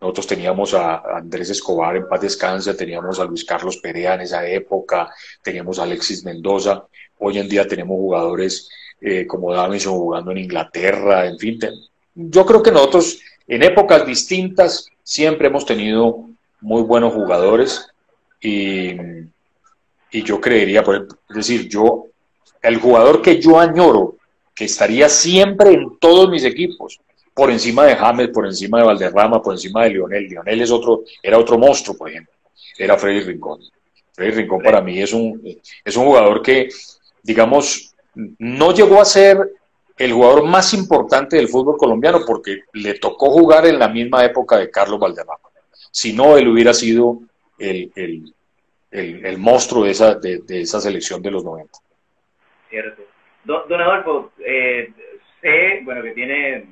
[0.00, 4.46] nosotros teníamos a Andrés Escobar en paz descansa, teníamos a Luis Carlos Perea en esa
[4.46, 5.10] época,
[5.42, 6.86] teníamos a Alexis Mendoza,
[7.18, 8.68] hoy en día tenemos jugadores
[9.00, 11.58] eh, como Davison jugando en Inglaterra, en fin,
[12.14, 13.18] yo creo que nosotros
[13.54, 16.24] en épocas distintas siempre hemos tenido
[16.62, 17.86] muy buenos jugadores
[18.40, 18.96] y,
[20.10, 20.82] yo creería,
[21.28, 22.06] es decir, yo
[22.62, 24.16] el jugador que yo añoro,
[24.54, 26.98] que estaría siempre en todos mis equipos,
[27.34, 30.28] por encima de James, por encima de Valderrama, por encima de Lionel.
[30.28, 32.32] Lionel es otro, era otro monstruo, por ejemplo.
[32.78, 33.60] Era Freddy Rincón.
[34.14, 35.42] Freddy Rincón para mí es un,
[35.84, 36.70] es un jugador que,
[37.22, 39.52] digamos, no llegó a ser
[40.04, 44.58] el jugador más importante del fútbol colombiano porque le tocó jugar en la misma época
[44.58, 45.38] de Carlos Valderrama.
[45.90, 47.20] Si no, él hubiera sido
[47.58, 47.92] el,
[48.90, 51.78] el, monstruo de esa, de, de esa selección de los 90
[52.72, 53.02] cierto.
[53.44, 54.90] Don, Adolfo, eh,
[55.42, 56.66] sé, bueno, que tiene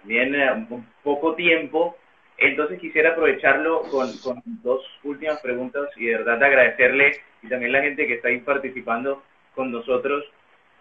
[0.00, 0.66] también eh,
[1.02, 1.96] poco tiempo
[2.36, 7.12] Entonces quisiera aprovecharlo con, con dos últimas preguntas y de verdad agradecerle
[7.42, 9.22] y también la gente que está ahí participando
[9.54, 10.24] con nosotros.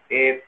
[0.10, 0.44] Eh,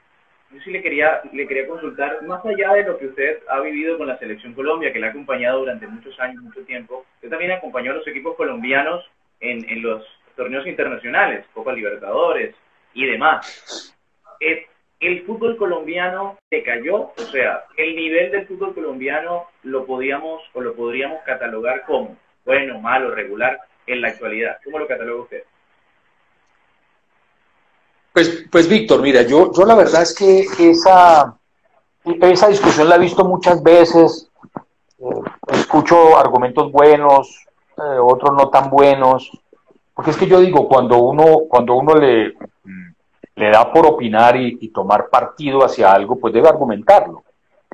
[0.52, 3.96] yo sí le quería, le quería consultar, más allá de lo que usted ha vivido
[3.96, 7.52] con la Selección Colombia, que le ha acompañado durante muchos años, mucho tiempo, usted también
[7.52, 9.08] acompañó a los equipos colombianos
[9.40, 10.04] en, en los
[10.36, 12.54] torneos internacionales, Copa Libertadores
[12.94, 13.94] y demás.
[14.40, 14.66] Eh,
[14.98, 17.12] ¿El fútbol colombiano se cayó?
[17.16, 22.80] O sea, ¿el nivel del fútbol colombiano lo podíamos o lo podríamos catalogar como bueno,
[22.80, 24.58] malo, regular en la actualidad?
[24.62, 25.44] ¿Cómo lo cataloga usted?
[28.12, 31.36] Pues, pues Víctor, mira, yo, yo la verdad es que esa,
[32.04, 34.30] esa discusión la he visto muchas veces,
[34.98, 35.04] eh,
[35.48, 37.46] escucho argumentos buenos,
[37.76, 39.30] eh, otros no tan buenos,
[39.94, 42.34] porque es que yo digo, cuando uno, cuando uno le,
[43.36, 47.22] le da por opinar y, tomar partido hacia algo, pues debe argumentarlo.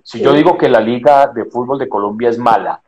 [0.03, 2.81] Si yo digo que la Liga de Fútbol de Colombia es mala,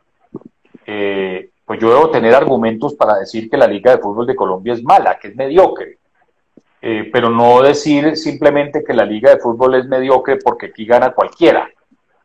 [0.85, 4.73] eh, pues yo debo tener argumentos para decir que la Liga de Fútbol de Colombia
[4.73, 5.98] es mala, que es mediocre.
[6.81, 11.11] Eh, pero no decir simplemente que la liga de fútbol es mediocre porque aquí gana
[11.11, 11.69] cualquiera,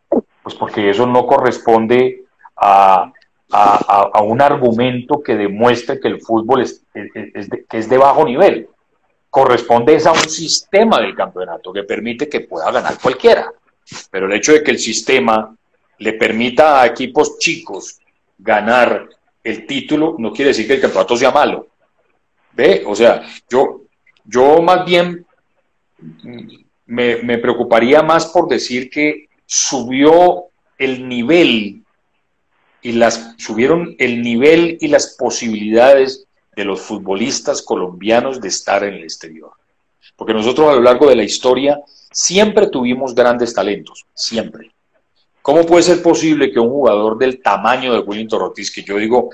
[0.08, 2.24] pues porque eso no corresponde
[2.56, 3.12] a,
[4.22, 8.68] un argumento que demuestre que el fútbol es, de, que es de bajo nivel.
[9.30, 13.52] Corresponde a un sistema del campeonato que permite que pueda ganar cualquiera.
[14.10, 15.54] Pero el hecho de que el sistema
[15.98, 18.00] le permita a equipos chicos
[18.38, 19.08] ganar
[19.44, 21.68] el título no quiere decir que el campeonato sea malo.
[22.52, 22.82] ¿Ve?
[22.86, 23.82] O sea, yo,
[24.24, 25.26] yo más bien
[26.86, 30.46] me, preocuparía más por decir que subió
[30.78, 31.82] el nivel
[32.82, 38.94] y las subieron el nivel y las posibilidades de los futbolistas colombianos de estar en
[38.94, 39.52] el exterior.
[40.16, 41.80] Porque nosotros a lo largo de la historia
[42.12, 44.70] siempre tuvimos grandes talentos, siempre.
[45.42, 49.30] ¿Cómo puede ser posible que un jugador del tamaño de Willington Ortiz, que yo digo,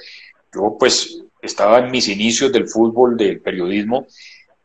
[0.52, 4.06] yo pues estaba en mis inicios del fútbol, del periodismo,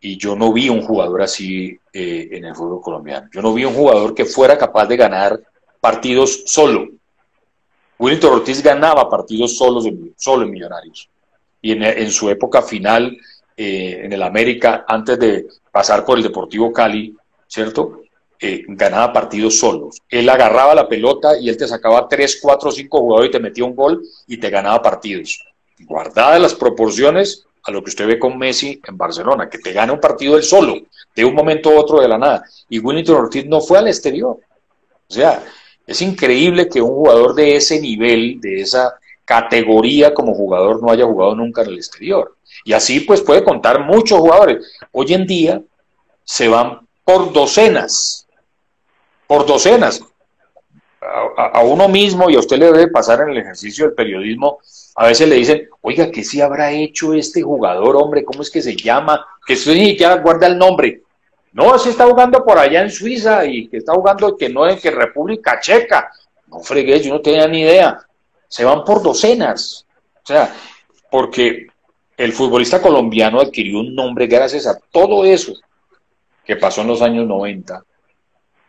[0.06, 3.28] y yo no vi un jugador así eh, en el fútbol colombiano.
[3.34, 5.42] Yo no vi un jugador que fuera capaz de ganar
[5.82, 6.88] partidos solo.
[7.98, 11.10] Willington Ortiz ganaba partidos solos en, solo en Millonarios.
[11.60, 13.18] Y en, su época final
[13.58, 17.16] eh, en el América, antes de pasar por el Deportivo Cali,
[17.48, 18.04] ¿cierto?
[18.40, 20.04] Eh, ganaba partidos solos.
[20.08, 23.66] Él agarraba la pelota y él te sacaba 3, 4, 5 jugadores y te metía
[23.66, 25.44] un gol y te ganaba partidos.
[25.80, 29.92] Guardadas las proporciones, a lo que usted ve con Messi en Barcelona, que te gana
[29.92, 30.76] un partido él solo,
[31.16, 32.44] de un momento a otro de la nada.
[32.70, 34.40] Y Willington Ortiz no fue al exterior.
[35.08, 35.44] O sea,
[35.86, 41.06] es increíble que un jugador de ese nivel, de esa categoría como jugador, no haya
[41.06, 42.36] jugado nunca en el exterior.
[42.64, 44.66] Y así pues puede contar muchos jugadores.
[44.92, 45.62] Hoy en día
[46.24, 48.28] se van por docenas,
[49.28, 50.02] por docenas.
[51.38, 54.60] A, uno mismo y a usted le debe pasar en el ejercicio del periodismo
[54.96, 58.24] a veces le dicen, oiga, ¿qué sí habrá hecho este jugador, hombre?
[58.24, 59.26] ¿Cómo es que se llama?
[59.46, 61.02] Que usted ya guarda el nombre.
[61.52, 64.80] No, se está jugando por allá en Suiza y que está jugando que no en
[64.80, 66.10] que República Checa.
[66.48, 68.00] No fregué, yo no tenía ni idea.
[68.48, 69.86] Se van por docenas.
[70.24, 70.54] O sea,
[71.12, 71.68] porque
[72.16, 75.54] el futbolista colombiano adquirió un nombre gracias a todo eso
[76.46, 77.84] que pasó en los años 90,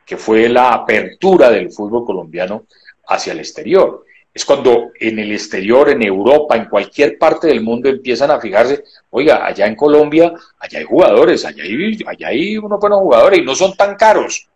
[0.06, 2.64] que fue la apertura del fútbol colombiano
[3.08, 7.88] hacia el exterior es cuando en el exterior, en Europa, en cualquier parte del mundo
[7.88, 12.78] empiezan a fijarse, oiga, allá en Colombia, allá hay jugadores, allá hay, allá hay unos
[12.78, 14.46] buenos jugadores y no son tan caros.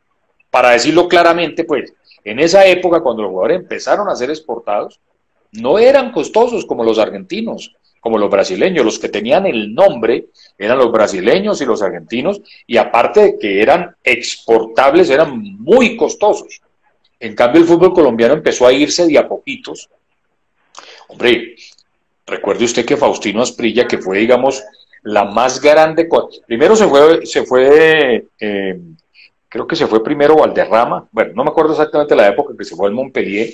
[0.50, 5.00] Para decirlo claramente, pues, en esa época cuando los jugadores empezaron a ser exportados,
[5.52, 10.26] no eran costosos como los argentinos, como los brasileños, los que tenían el nombre
[10.58, 16.60] eran los brasileños y los argentinos, y aparte de que eran exportables, eran muy costosos.
[17.18, 19.88] En cambio, el fútbol colombiano empezó a irse de a poquitos.
[21.08, 21.54] Hombre,
[22.26, 24.62] recuerde usted que Faustino Asprilla, que fue, digamos,
[25.02, 26.08] la más grande.
[26.46, 28.80] Primero se fue, se fue eh,
[29.50, 31.08] creo que se fue primero Valderrama.
[31.10, 33.50] Bueno, no me acuerdo exactamente la época que se fue al Montpellier.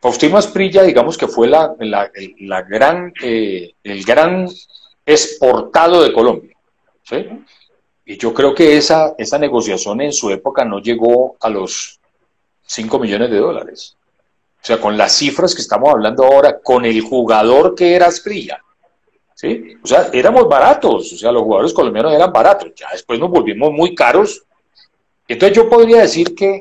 [0.00, 4.48] Faustino Asprilla, digamos que fue la, la, gran, eh, el gran
[5.04, 6.56] exportado de Colombia.
[8.04, 12.00] Y yo creo que esa, esa negociación en su época no llegó a los
[12.66, 13.96] 5 millones de dólares.
[14.62, 18.62] O sea, con las cifras que estamos hablando ahora, con el jugador que era Asprilla.
[19.34, 19.76] ¿sí?
[19.82, 23.72] O sea, éramos baratos, o sea, los jugadores colombianos eran baratos, ya después nos volvimos
[23.72, 24.44] muy caros.
[25.26, 26.60] Entonces yo podría decir que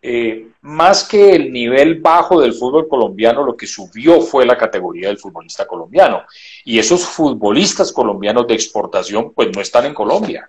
[0.00, 5.08] eh, más que el nivel bajo del fútbol colombiano, lo que subió fue la categoría
[5.08, 6.22] del futbolista colombiano.
[6.64, 10.48] Y esos futbolistas colombianos de exportación, pues no están en Colombia.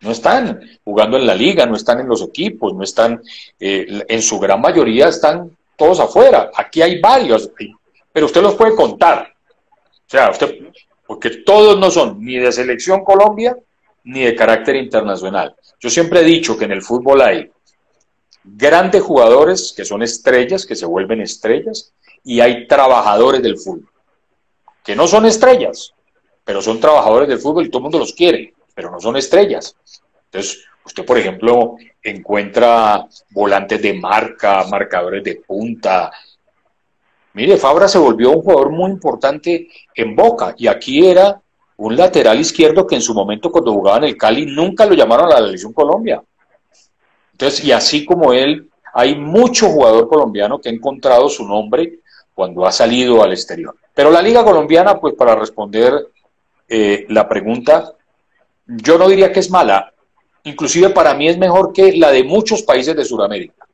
[0.00, 3.22] No están jugando en la liga, no están en los equipos, no están,
[3.58, 6.50] eh, en su gran mayoría están todos afuera.
[6.54, 7.50] Aquí hay varios,
[8.12, 9.32] pero usted los puede contar.
[10.06, 10.54] O sea, usted,
[11.06, 13.56] porque todos no son ni de selección Colombia
[14.04, 15.56] ni de carácter internacional.
[15.80, 17.50] Yo siempre he dicho que en el fútbol hay
[18.46, 21.92] grandes jugadores que son estrellas, que se vuelven estrellas,
[22.22, 23.88] y hay trabajadores del fútbol,
[24.82, 25.92] que no son estrellas,
[26.44, 29.76] pero son trabajadores del fútbol y todo el mundo los quiere, pero no son estrellas.
[30.26, 36.10] Entonces, usted, por ejemplo, encuentra volantes de marca, marcadores de punta.
[37.34, 41.40] Mire, Fabra se volvió un jugador muy importante en Boca y aquí era
[41.78, 45.26] un lateral izquierdo que en su momento cuando jugaba en el Cali nunca lo llamaron
[45.26, 46.22] a la selección Colombia.
[47.36, 51.98] Entonces, y así como él, hay mucho jugador colombiano que ha encontrado su nombre
[52.32, 53.76] cuando ha salido al exterior.
[53.92, 55.92] Pero la liga colombiana, pues para responder
[56.66, 57.92] eh, la pregunta,
[58.64, 59.92] yo no diría que es mala,
[60.44, 63.68] inclusive para mí es mejor que la de muchos países de Sudamérica.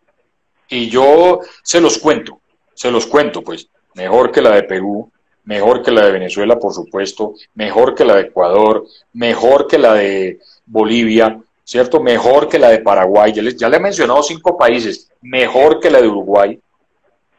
[0.68, 2.40] Y yo se los cuento,
[2.74, 5.08] se los cuento, pues, mejor que la de Perú,
[5.44, 9.94] mejor que la de Venezuela, por supuesto, mejor que la de Ecuador, mejor que la
[9.94, 12.00] de Bolivia, ¿cierto?
[12.00, 16.00] Mejor que la de Paraguay, ya, ya le he mencionado cinco países, mejor que la
[16.00, 16.58] de Uruguay,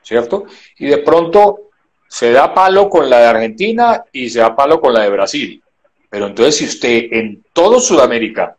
[0.01, 0.45] ¿cierto?
[0.77, 1.69] Y de pronto
[2.07, 5.63] se da palo con la de Argentina y se da palo con la de Brasil.
[6.09, 8.55] Pero entonces si usted en todo Sudamérica,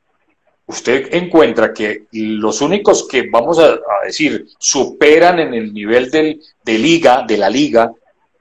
[0.67, 6.79] usted encuentra que los únicos que, vamos a, decir, superan en el nivel del, de
[6.79, 7.93] liga, de la liga,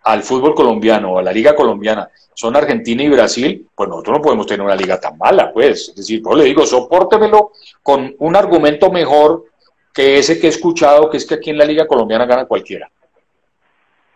[0.03, 4.23] al fútbol colombiano o a la liga colombiana, son Argentina y Brasil, pues nosotros no
[4.23, 5.89] podemos tener una liga tan mala, pues.
[5.89, 7.51] Es decir, pues le digo, soportemelo
[7.81, 9.45] con un argumento mejor
[9.93, 12.89] que ese que he escuchado, que es que aquí en la liga colombiana gana cualquiera.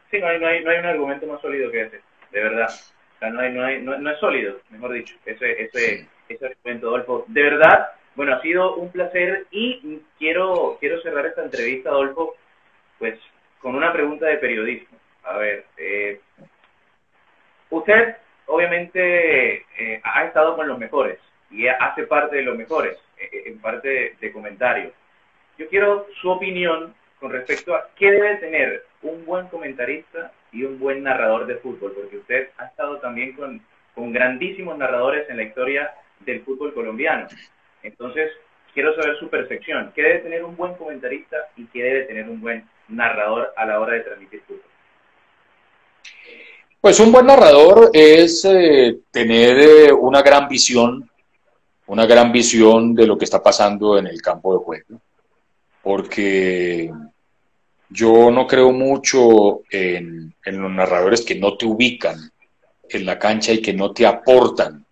[0.10, 2.70] Sí, no hay, no hay, no hay un argumento más sólido que ese, de verdad.
[2.70, 6.88] O sea, no, hay, no, hay, no, es sólido, mejor dicho, ese, ese, ese argumento,
[6.88, 7.26] Adolfo.
[7.28, 12.36] De verdad, bueno, ha sido un placer y quiero, quiero cerrar esta entrevista, Adolfo,
[12.98, 13.20] pues
[13.62, 14.97] con una pregunta de periodismo.
[15.28, 16.22] A ver, eh,
[17.70, 18.16] usted
[18.46, 21.20] obviamente eh, ha estado con los mejores
[21.52, 24.94] y hace parte de los mejores, eh, en parte de, de comentarios.
[25.58, 30.80] Yo quiero su opinión con respecto a qué debe tener un buen comentarista y un
[30.80, 33.62] buen narrador de fútbol, porque usted ha estado también con,
[33.96, 37.28] con grandísimos narradores en la historia del fútbol colombiano.
[37.84, 38.32] Entonces,
[38.74, 39.92] quiero saber su percepción.
[39.94, 43.80] ¿Qué debe tener un buen comentarista y qué debe tener un buen narrador a la
[43.80, 44.77] hora de transmitir fútbol?
[46.80, 51.10] Pues un buen narrador es eh, tener eh, una gran visión,
[51.88, 55.02] una gran visión de lo que está pasando en el campo de juego,
[55.82, 56.92] porque
[57.90, 62.32] yo no creo mucho en, los narradores que no te ubican
[62.90, 64.86] en la cancha y que no te aportan.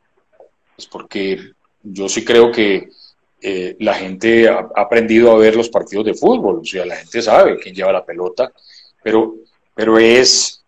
[0.77, 1.39] Es porque
[1.83, 2.89] yo sí creo que
[3.41, 7.21] eh, la gente ha, aprendido a ver los partidos de fútbol, o sea, la gente
[7.21, 8.51] sabe quién lleva la pelota,
[9.03, 9.35] pero,
[9.75, 10.64] pero es,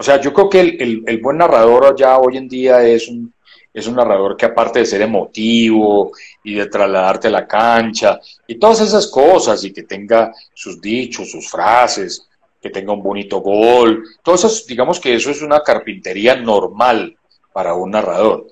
[0.00, 3.34] o sea, yo creo que el, el buen narrador ya hoy en día es un,
[3.74, 6.10] es un narrador que aparte de ser emotivo
[6.42, 11.30] y de trasladarte a la cancha y todas esas cosas y que tenga sus dichos,
[11.30, 12.26] sus frases,
[12.62, 17.14] que tenga un bonito gol, eso, digamos que eso es una carpintería normal
[17.52, 18.46] para un narrador.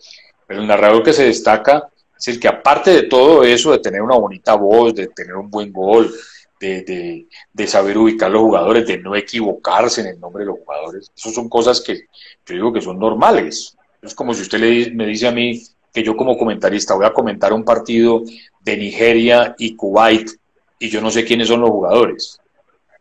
[0.47, 4.03] Pero el narrador que se destaca es el que aparte de todo eso, de tener
[4.03, 6.13] una bonita voz, de tener un buen gol,
[6.61, 11.13] de, de, saber ubicar los jugadores, de no equivocarse en el nombre de los jugadores.
[11.17, 11.95] Esas son cosas que
[12.47, 13.77] yo digo que son normales.
[14.03, 15.61] Es como si usted le, me dice a mí
[15.93, 18.23] que yo como comentarista voy a comentar un partido
[18.61, 20.31] de Nigeria y Kuwait
[20.79, 22.41] y yo no sé quiénes son los jugadores.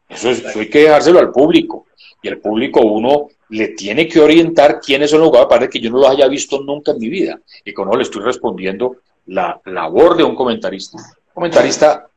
[0.10, 1.86] Eso, hay que dejárselo al público.
[2.22, 5.90] Y el público uno le tiene que orientar quiénes son los jugadores para que yo
[5.90, 7.40] no los haya visto nunca en mi vida.
[7.64, 8.98] Y con eso le estoy respondiendo
[9.28, 10.98] la labor de un comentarista.
[10.98, 12.08] Un comentarista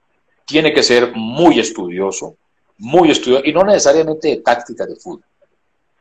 [0.50, 2.36] tiene que ser muy estudioso,
[2.78, 5.22] muy estudioso, y no necesariamente de táctica de fútbol.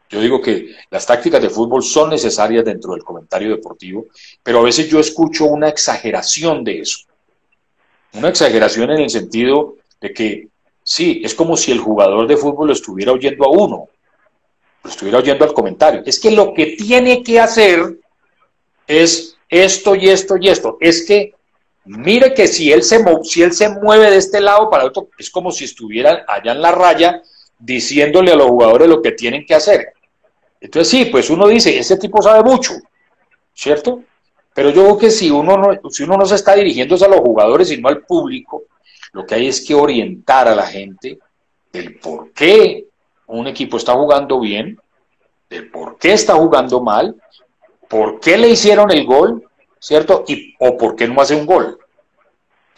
[0.09, 4.07] Yo digo que las tácticas de fútbol son necesarias dentro del comentario deportivo,
[4.41, 7.01] pero a veces yo escucho una exageración de eso.
[8.13, 10.47] Una exageración en el sentido de que,
[10.81, 13.87] sí, es como si el jugador de fútbol lo estuviera oyendo a uno,
[14.83, 16.01] lo estuviera oyendo al comentario.
[16.03, 17.99] Es que lo que tiene que hacer
[18.87, 20.77] es esto y esto y esto.
[20.79, 21.35] Es que,
[21.97, 25.29] mire que si él se, si él se mueve de este lado para otro, es
[25.29, 27.21] como si estuviera allá en la raya
[27.57, 29.93] diciéndole a los jugadores lo que tienen que hacer.
[30.61, 32.73] Entonces sí, pues uno dice, ese tipo sabe mucho,
[33.53, 34.03] ¿cierto?
[34.53, 37.21] Pero yo creo que si uno no, si uno no se está dirigiendo a los
[37.21, 38.63] jugadores, sino al público,
[39.13, 41.17] lo que hay es que orientar a la gente
[41.73, 42.85] del por qué
[43.25, 44.79] un equipo está jugando bien,
[45.49, 47.15] del por qué está jugando mal,
[47.87, 49.43] por qué le hicieron el gol,
[49.79, 50.23] ¿cierto?
[50.27, 51.78] Y, o por qué no hace un gol.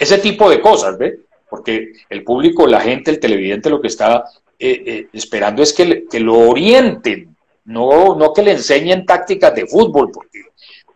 [0.02, 1.20] Ese tipo de cosas, ¿ve?
[1.48, 4.24] porque el público, la gente, el televidente lo que está
[4.58, 7.36] eh, eh, esperando es que, lo orienten,
[7.66, 10.44] no, no que le enseñen tácticas de fútbol, porque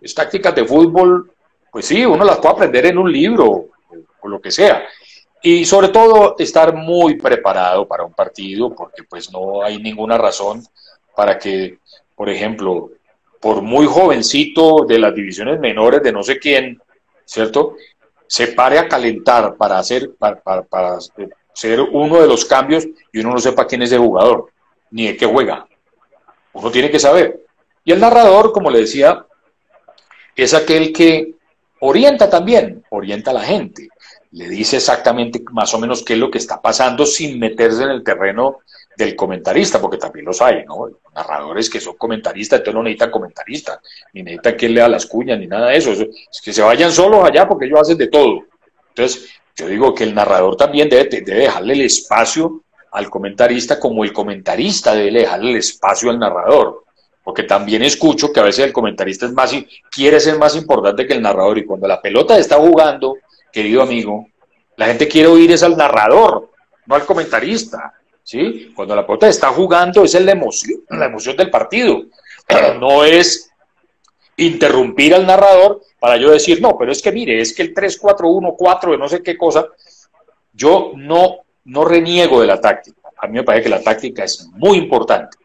[0.02, 1.30] es tácticas de fútbol,
[1.72, 3.68] pues sí, uno las puede aprender en un libro
[4.22, 4.88] o lo que sea.
[5.44, 10.64] Y sobre todo estar muy preparado para un partido, porque pues no hay ninguna razón
[11.16, 11.78] para que,
[12.16, 12.90] por ejemplo,
[13.40, 16.82] por muy jovencito de las divisiones menores de no sé quién,
[17.26, 17.76] ¿cierto?
[18.28, 20.98] Se pare a calentar para hacer, para, para,
[21.54, 24.52] ser uno de los cambios y uno no sepa quién es el jugador,
[24.92, 25.68] ni de qué juega.
[26.54, 27.42] Uno tiene que saber.
[27.84, 29.26] Y el narrador, como le decía,
[30.36, 31.36] es aquel que
[31.80, 33.90] orienta también, orienta a la gente,
[34.32, 37.90] le dice exactamente más o menos qué es lo que está pasando sin meterse en
[37.90, 38.60] el terreno
[38.98, 40.90] del comentarista, porque también los hay, ¿no?
[41.14, 43.82] Narradores que son comentaristas, entonces no necesitan comentarista,
[44.14, 45.92] ni necesitan que lea las cuñas, ni nada de eso.
[45.92, 48.44] Es que se vayan solos allá porque ellos hacen de todo.
[48.90, 52.62] Entonces, yo digo que el narrador también debe, debe dejarle el espacio
[52.96, 56.86] al comentarista como el comentarista debe dejarle el espacio al narrador.
[57.26, 59.52] Porque también escucho que a veces el comentarista es más,
[59.92, 63.18] quiere ser más importante que el narrador y cuando la pelota está jugando,
[63.52, 64.28] querido amigo,
[64.78, 66.52] la gente quiere oír es al narrador,
[66.86, 67.94] no al comentarista.
[68.26, 68.74] ¿Sí?
[68.76, 72.04] Cuando la pelota está jugando, es la emoción, la emoción del partido.
[72.80, 73.50] No es
[74.38, 78.92] interrumpir al narrador para yo decir, no, pero es que mire, es que el 3-4-1-4
[78.92, 79.66] de no sé qué cosa,
[80.54, 83.10] yo no, no reniego de la táctica.
[83.18, 85.38] A mí me parece que la táctica es muy importante.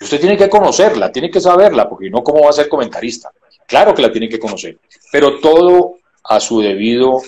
[0.00, 3.30] Usted tiene que conocerla, tiene que saberla, porque no, ¿cómo va a ser comentarista?
[3.66, 4.78] Claro que la tiene que conocer,
[5.12, 7.20] pero todo a su debido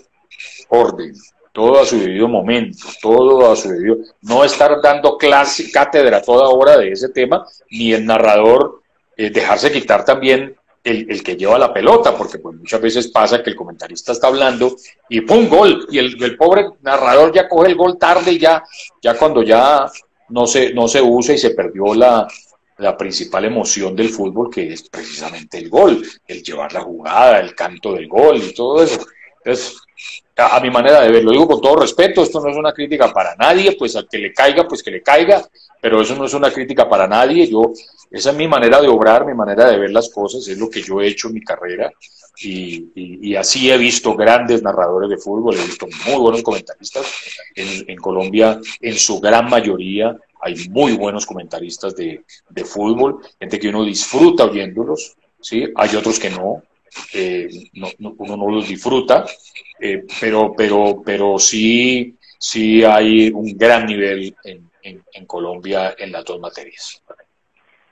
[0.70, 1.14] orden
[1.52, 6.48] todo a su debido momento, todo a su debido, no estar dando clase, cátedra toda
[6.48, 8.82] hora de ese tema, ni el narrador
[9.16, 13.50] eh, dejarse quitar también el, que lleva la pelota, porque pues muchas veces pasa que
[13.50, 14.76] el comentarista está hablando
[15.08, 15.48] y ¡pum!
[15.48, 18.64] gol, y el, pobre narrador ya coge el gol tarde y ya,
[19.00, 19.86] ya cuando ya
[20.30, 22.26] no se, no se usa y se perdió la,
[22.78, 27.54] la principal emoción del fútbol, que es precisamente el gol, el llevar la jugada, el
[27.54, 29.06] canto del gol y todo eso.
[29.44, 29.76] Entonces,
[30.36, 33.12] a, mi manera de ver, lo digo con todo respeto, esto no es una crítica
[33.12, 35.44] para nadie, pues al que le caiga, pues que le caiga,
[35.80, 37.72] pero eso no es una crítica para nadie, yo,
[38.10, 40.82] esa es mi manera de obrar, mi manera de ver las cosas, es lo que
[40.82, 41.92] yo he hecho en mi carrera,
[42.40, 47.06] y, así he visto grandes narradores de fútbol, he visto muy buenos comentaristas,
[47.54, 50.16] en, en Colombia en su gran mayoría.
[50.40, 55.68] Hay muy buenos comentaristas de, de fútbol, gente que uno disfruta oyéndolos, ¿sí?
[55.76, 56.62] hay otros que no,
[57.14, 57.48] eh,
[57.98, 59.24] uno no los disfruta,
[59.80, 66.24] eh, pero, pero, pero sí, sí hay un gran nivel en, en, Colombia en las
[66.24, 67.02] dos materias.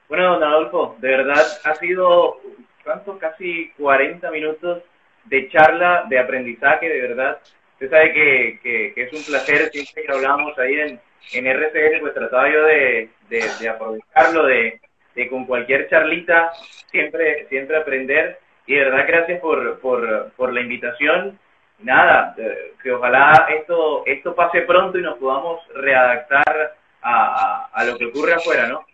[0.08, 2.40] Bueno, don Adolfo, de verdad ha sido,
[2.84, 3.16] ¿cuánto?
[3.18, 4.82] Casi 40 minutos
[5.24, 7.38] de charla, de aprendizaje, de verdad.
[7.74, 8.60] Usted sabe que,
[8.94, 11.00] que, es un placer, siempre que hablábamos ahí en,
[11.32, 14.80] en RCN, pues trataba yo de, de, de aprovecharlo, de,
[15.14, 16.50] de con cualquier charlita
[16.90, 18.38] siempre, siempre aprender.
[18.70, 21.36] Y de verdad, gracias por, por, por la invitación.
[21.80, 27.98] Nada, eh, que ojalá esto, esto pase pronto y nos podamos readaptar a, a, lo
[27.98, 28.86] que ocurre afuera, ¿no?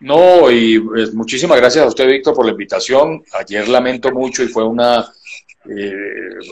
[0.00, 3.22] No, y pues, muchísimas gracias a usted, Víctor, por la invitación.
[3.38, 5.12] Ayer lamento mucho y fue una,
[5.68, 5.92] eh,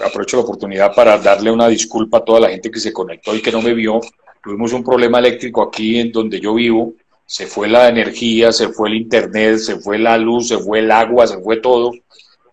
[0.04, 3.40] aprovecho la oportunidad para darle una disculpa a toda la gente que se conectó y
[3.40, 4.02] que no me vio.
[4.42, 6.92] Tuvimos un problema eléctrico aquí en donde yo vivo
[7.26, 10.90] se fue la energía, se fue el internet, se fue la luz, se fue el
[10.90, 11.92] agua, se fue todo.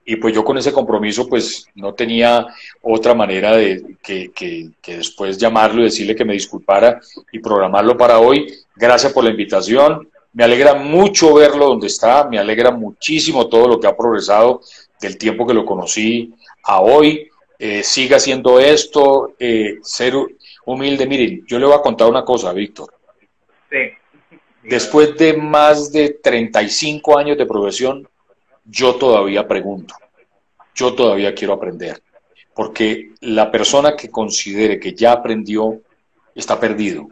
[0.05, 2.47] Y pues yo con ese compromiso pues no tenía
[2.82, 6.99] otra manera de que, que, después llamarlo y decirle que me disculpara
[7.32, 8.51] y programarlo para hoy.
[8.76, 10.09] Gracias por la invitación.
[10.34, 14.61] Me alegra mucho verlo donde está, me alegra muchísimo todo lo que ha progresado
[14.99, 17.30] del tiempo que lo conocí a hoy.
[17.59, 20.13] Eh, siga haciendo esto, eh, ser
[20.65, 21.05] humilde.
[21.05, 22.93] Miren, yo le voy a contar una cosa, Víctor.
[23.70, 23.99] Sí.
[24.70, 28.07] Después de más de 35 años de profesión,
[28.63, 29.95] yo todavía pregunto,
[30.76, 32.03] yo todavía quiero aprender,
[32.53, 35.82] porque la persona que considere que ya aprendió
[36.36, 37.07] está perdido.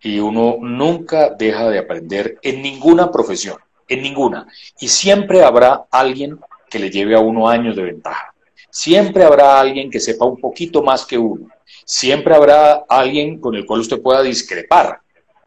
[0.00, 3.56] Y uno nunca deja de aprender en ninguna profesión,
[3.88, 4.46] en ninguna.
[4.78, 6.38] Y siempre habrá alguien
[6.70, 8.32] que le lleve a uno años de ventaja.
[8.70, 11.48] Siempre habrá alguien que sepa un poquito más que uno.
[11.84, 15.00] Siempre habrá alguien con el cual usted pueda discrepar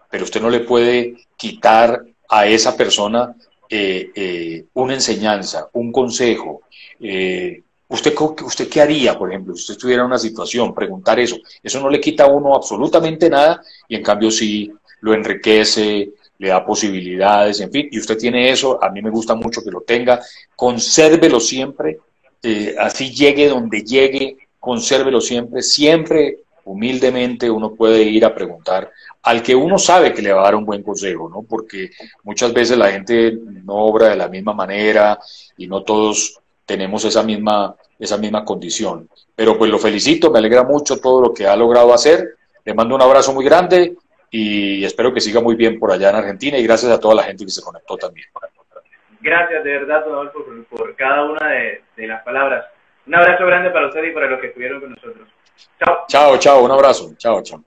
[0.09, 3.35] pero usted no le puede quitar a esa persona
[3.69, 6.63] eh, eh, una enseñanza, un consejo.
[6.99, 10.73] Eh, ¿usted, ¿Usted qué haría, por ejemplo, si usted estuviera en una situación?
[10.73, 11.37] Preguntar eso.
[11.61, 16.47] Eso no le quita a uno absolutamente nada y en cambio sí lo enriquece, le
[16.47, 17.89] da posibilidades, en fin.
[17.91, 20.19] Y usted tiene eso, a mí me gusta mucho que lo tenga.
[20.55, 21.99] Consérvelo siempre,
[22.79, 25.61] así llegue donde llegue, consérvelo siempre.
[25.61, 26.39] Siempre
[26.69, 28.91] humildemente uno puede ir a preguntar
[29.23, 31.41] al que uno sabe que le va a dar un buen consejo, ¿no?
[31.41, 31.89] Porque
[32.23, 35.17] muchas veces la gente no obra de la misma manera
[35.57, 39.09] y no todos tenemos esa misma, esa misma condición.
[39.35, 42.35] Pero pues lo felicito, me alegra mucho todo lo que ha logrado hacer.
[42.63, 43.95] Le mando un abrazo muy grande
[44.29, 47.23] y espero que siga muy bien por allá en Argentina y gracias a toda la
[47.23, 48.27] gente que se conectó también.
[49.21, 52.63] Gracias de verdad, Rodolfo, por, cada una de, de las palabras.
[53.07, 55.27] Un abrazo grande para usted y para los que estuvieron con nosotros.
[55.79, 56.05] Chao.
[56.07, 57.13] Chao, chao, un abrazo.
[57.17, 57.63] Chao, chao.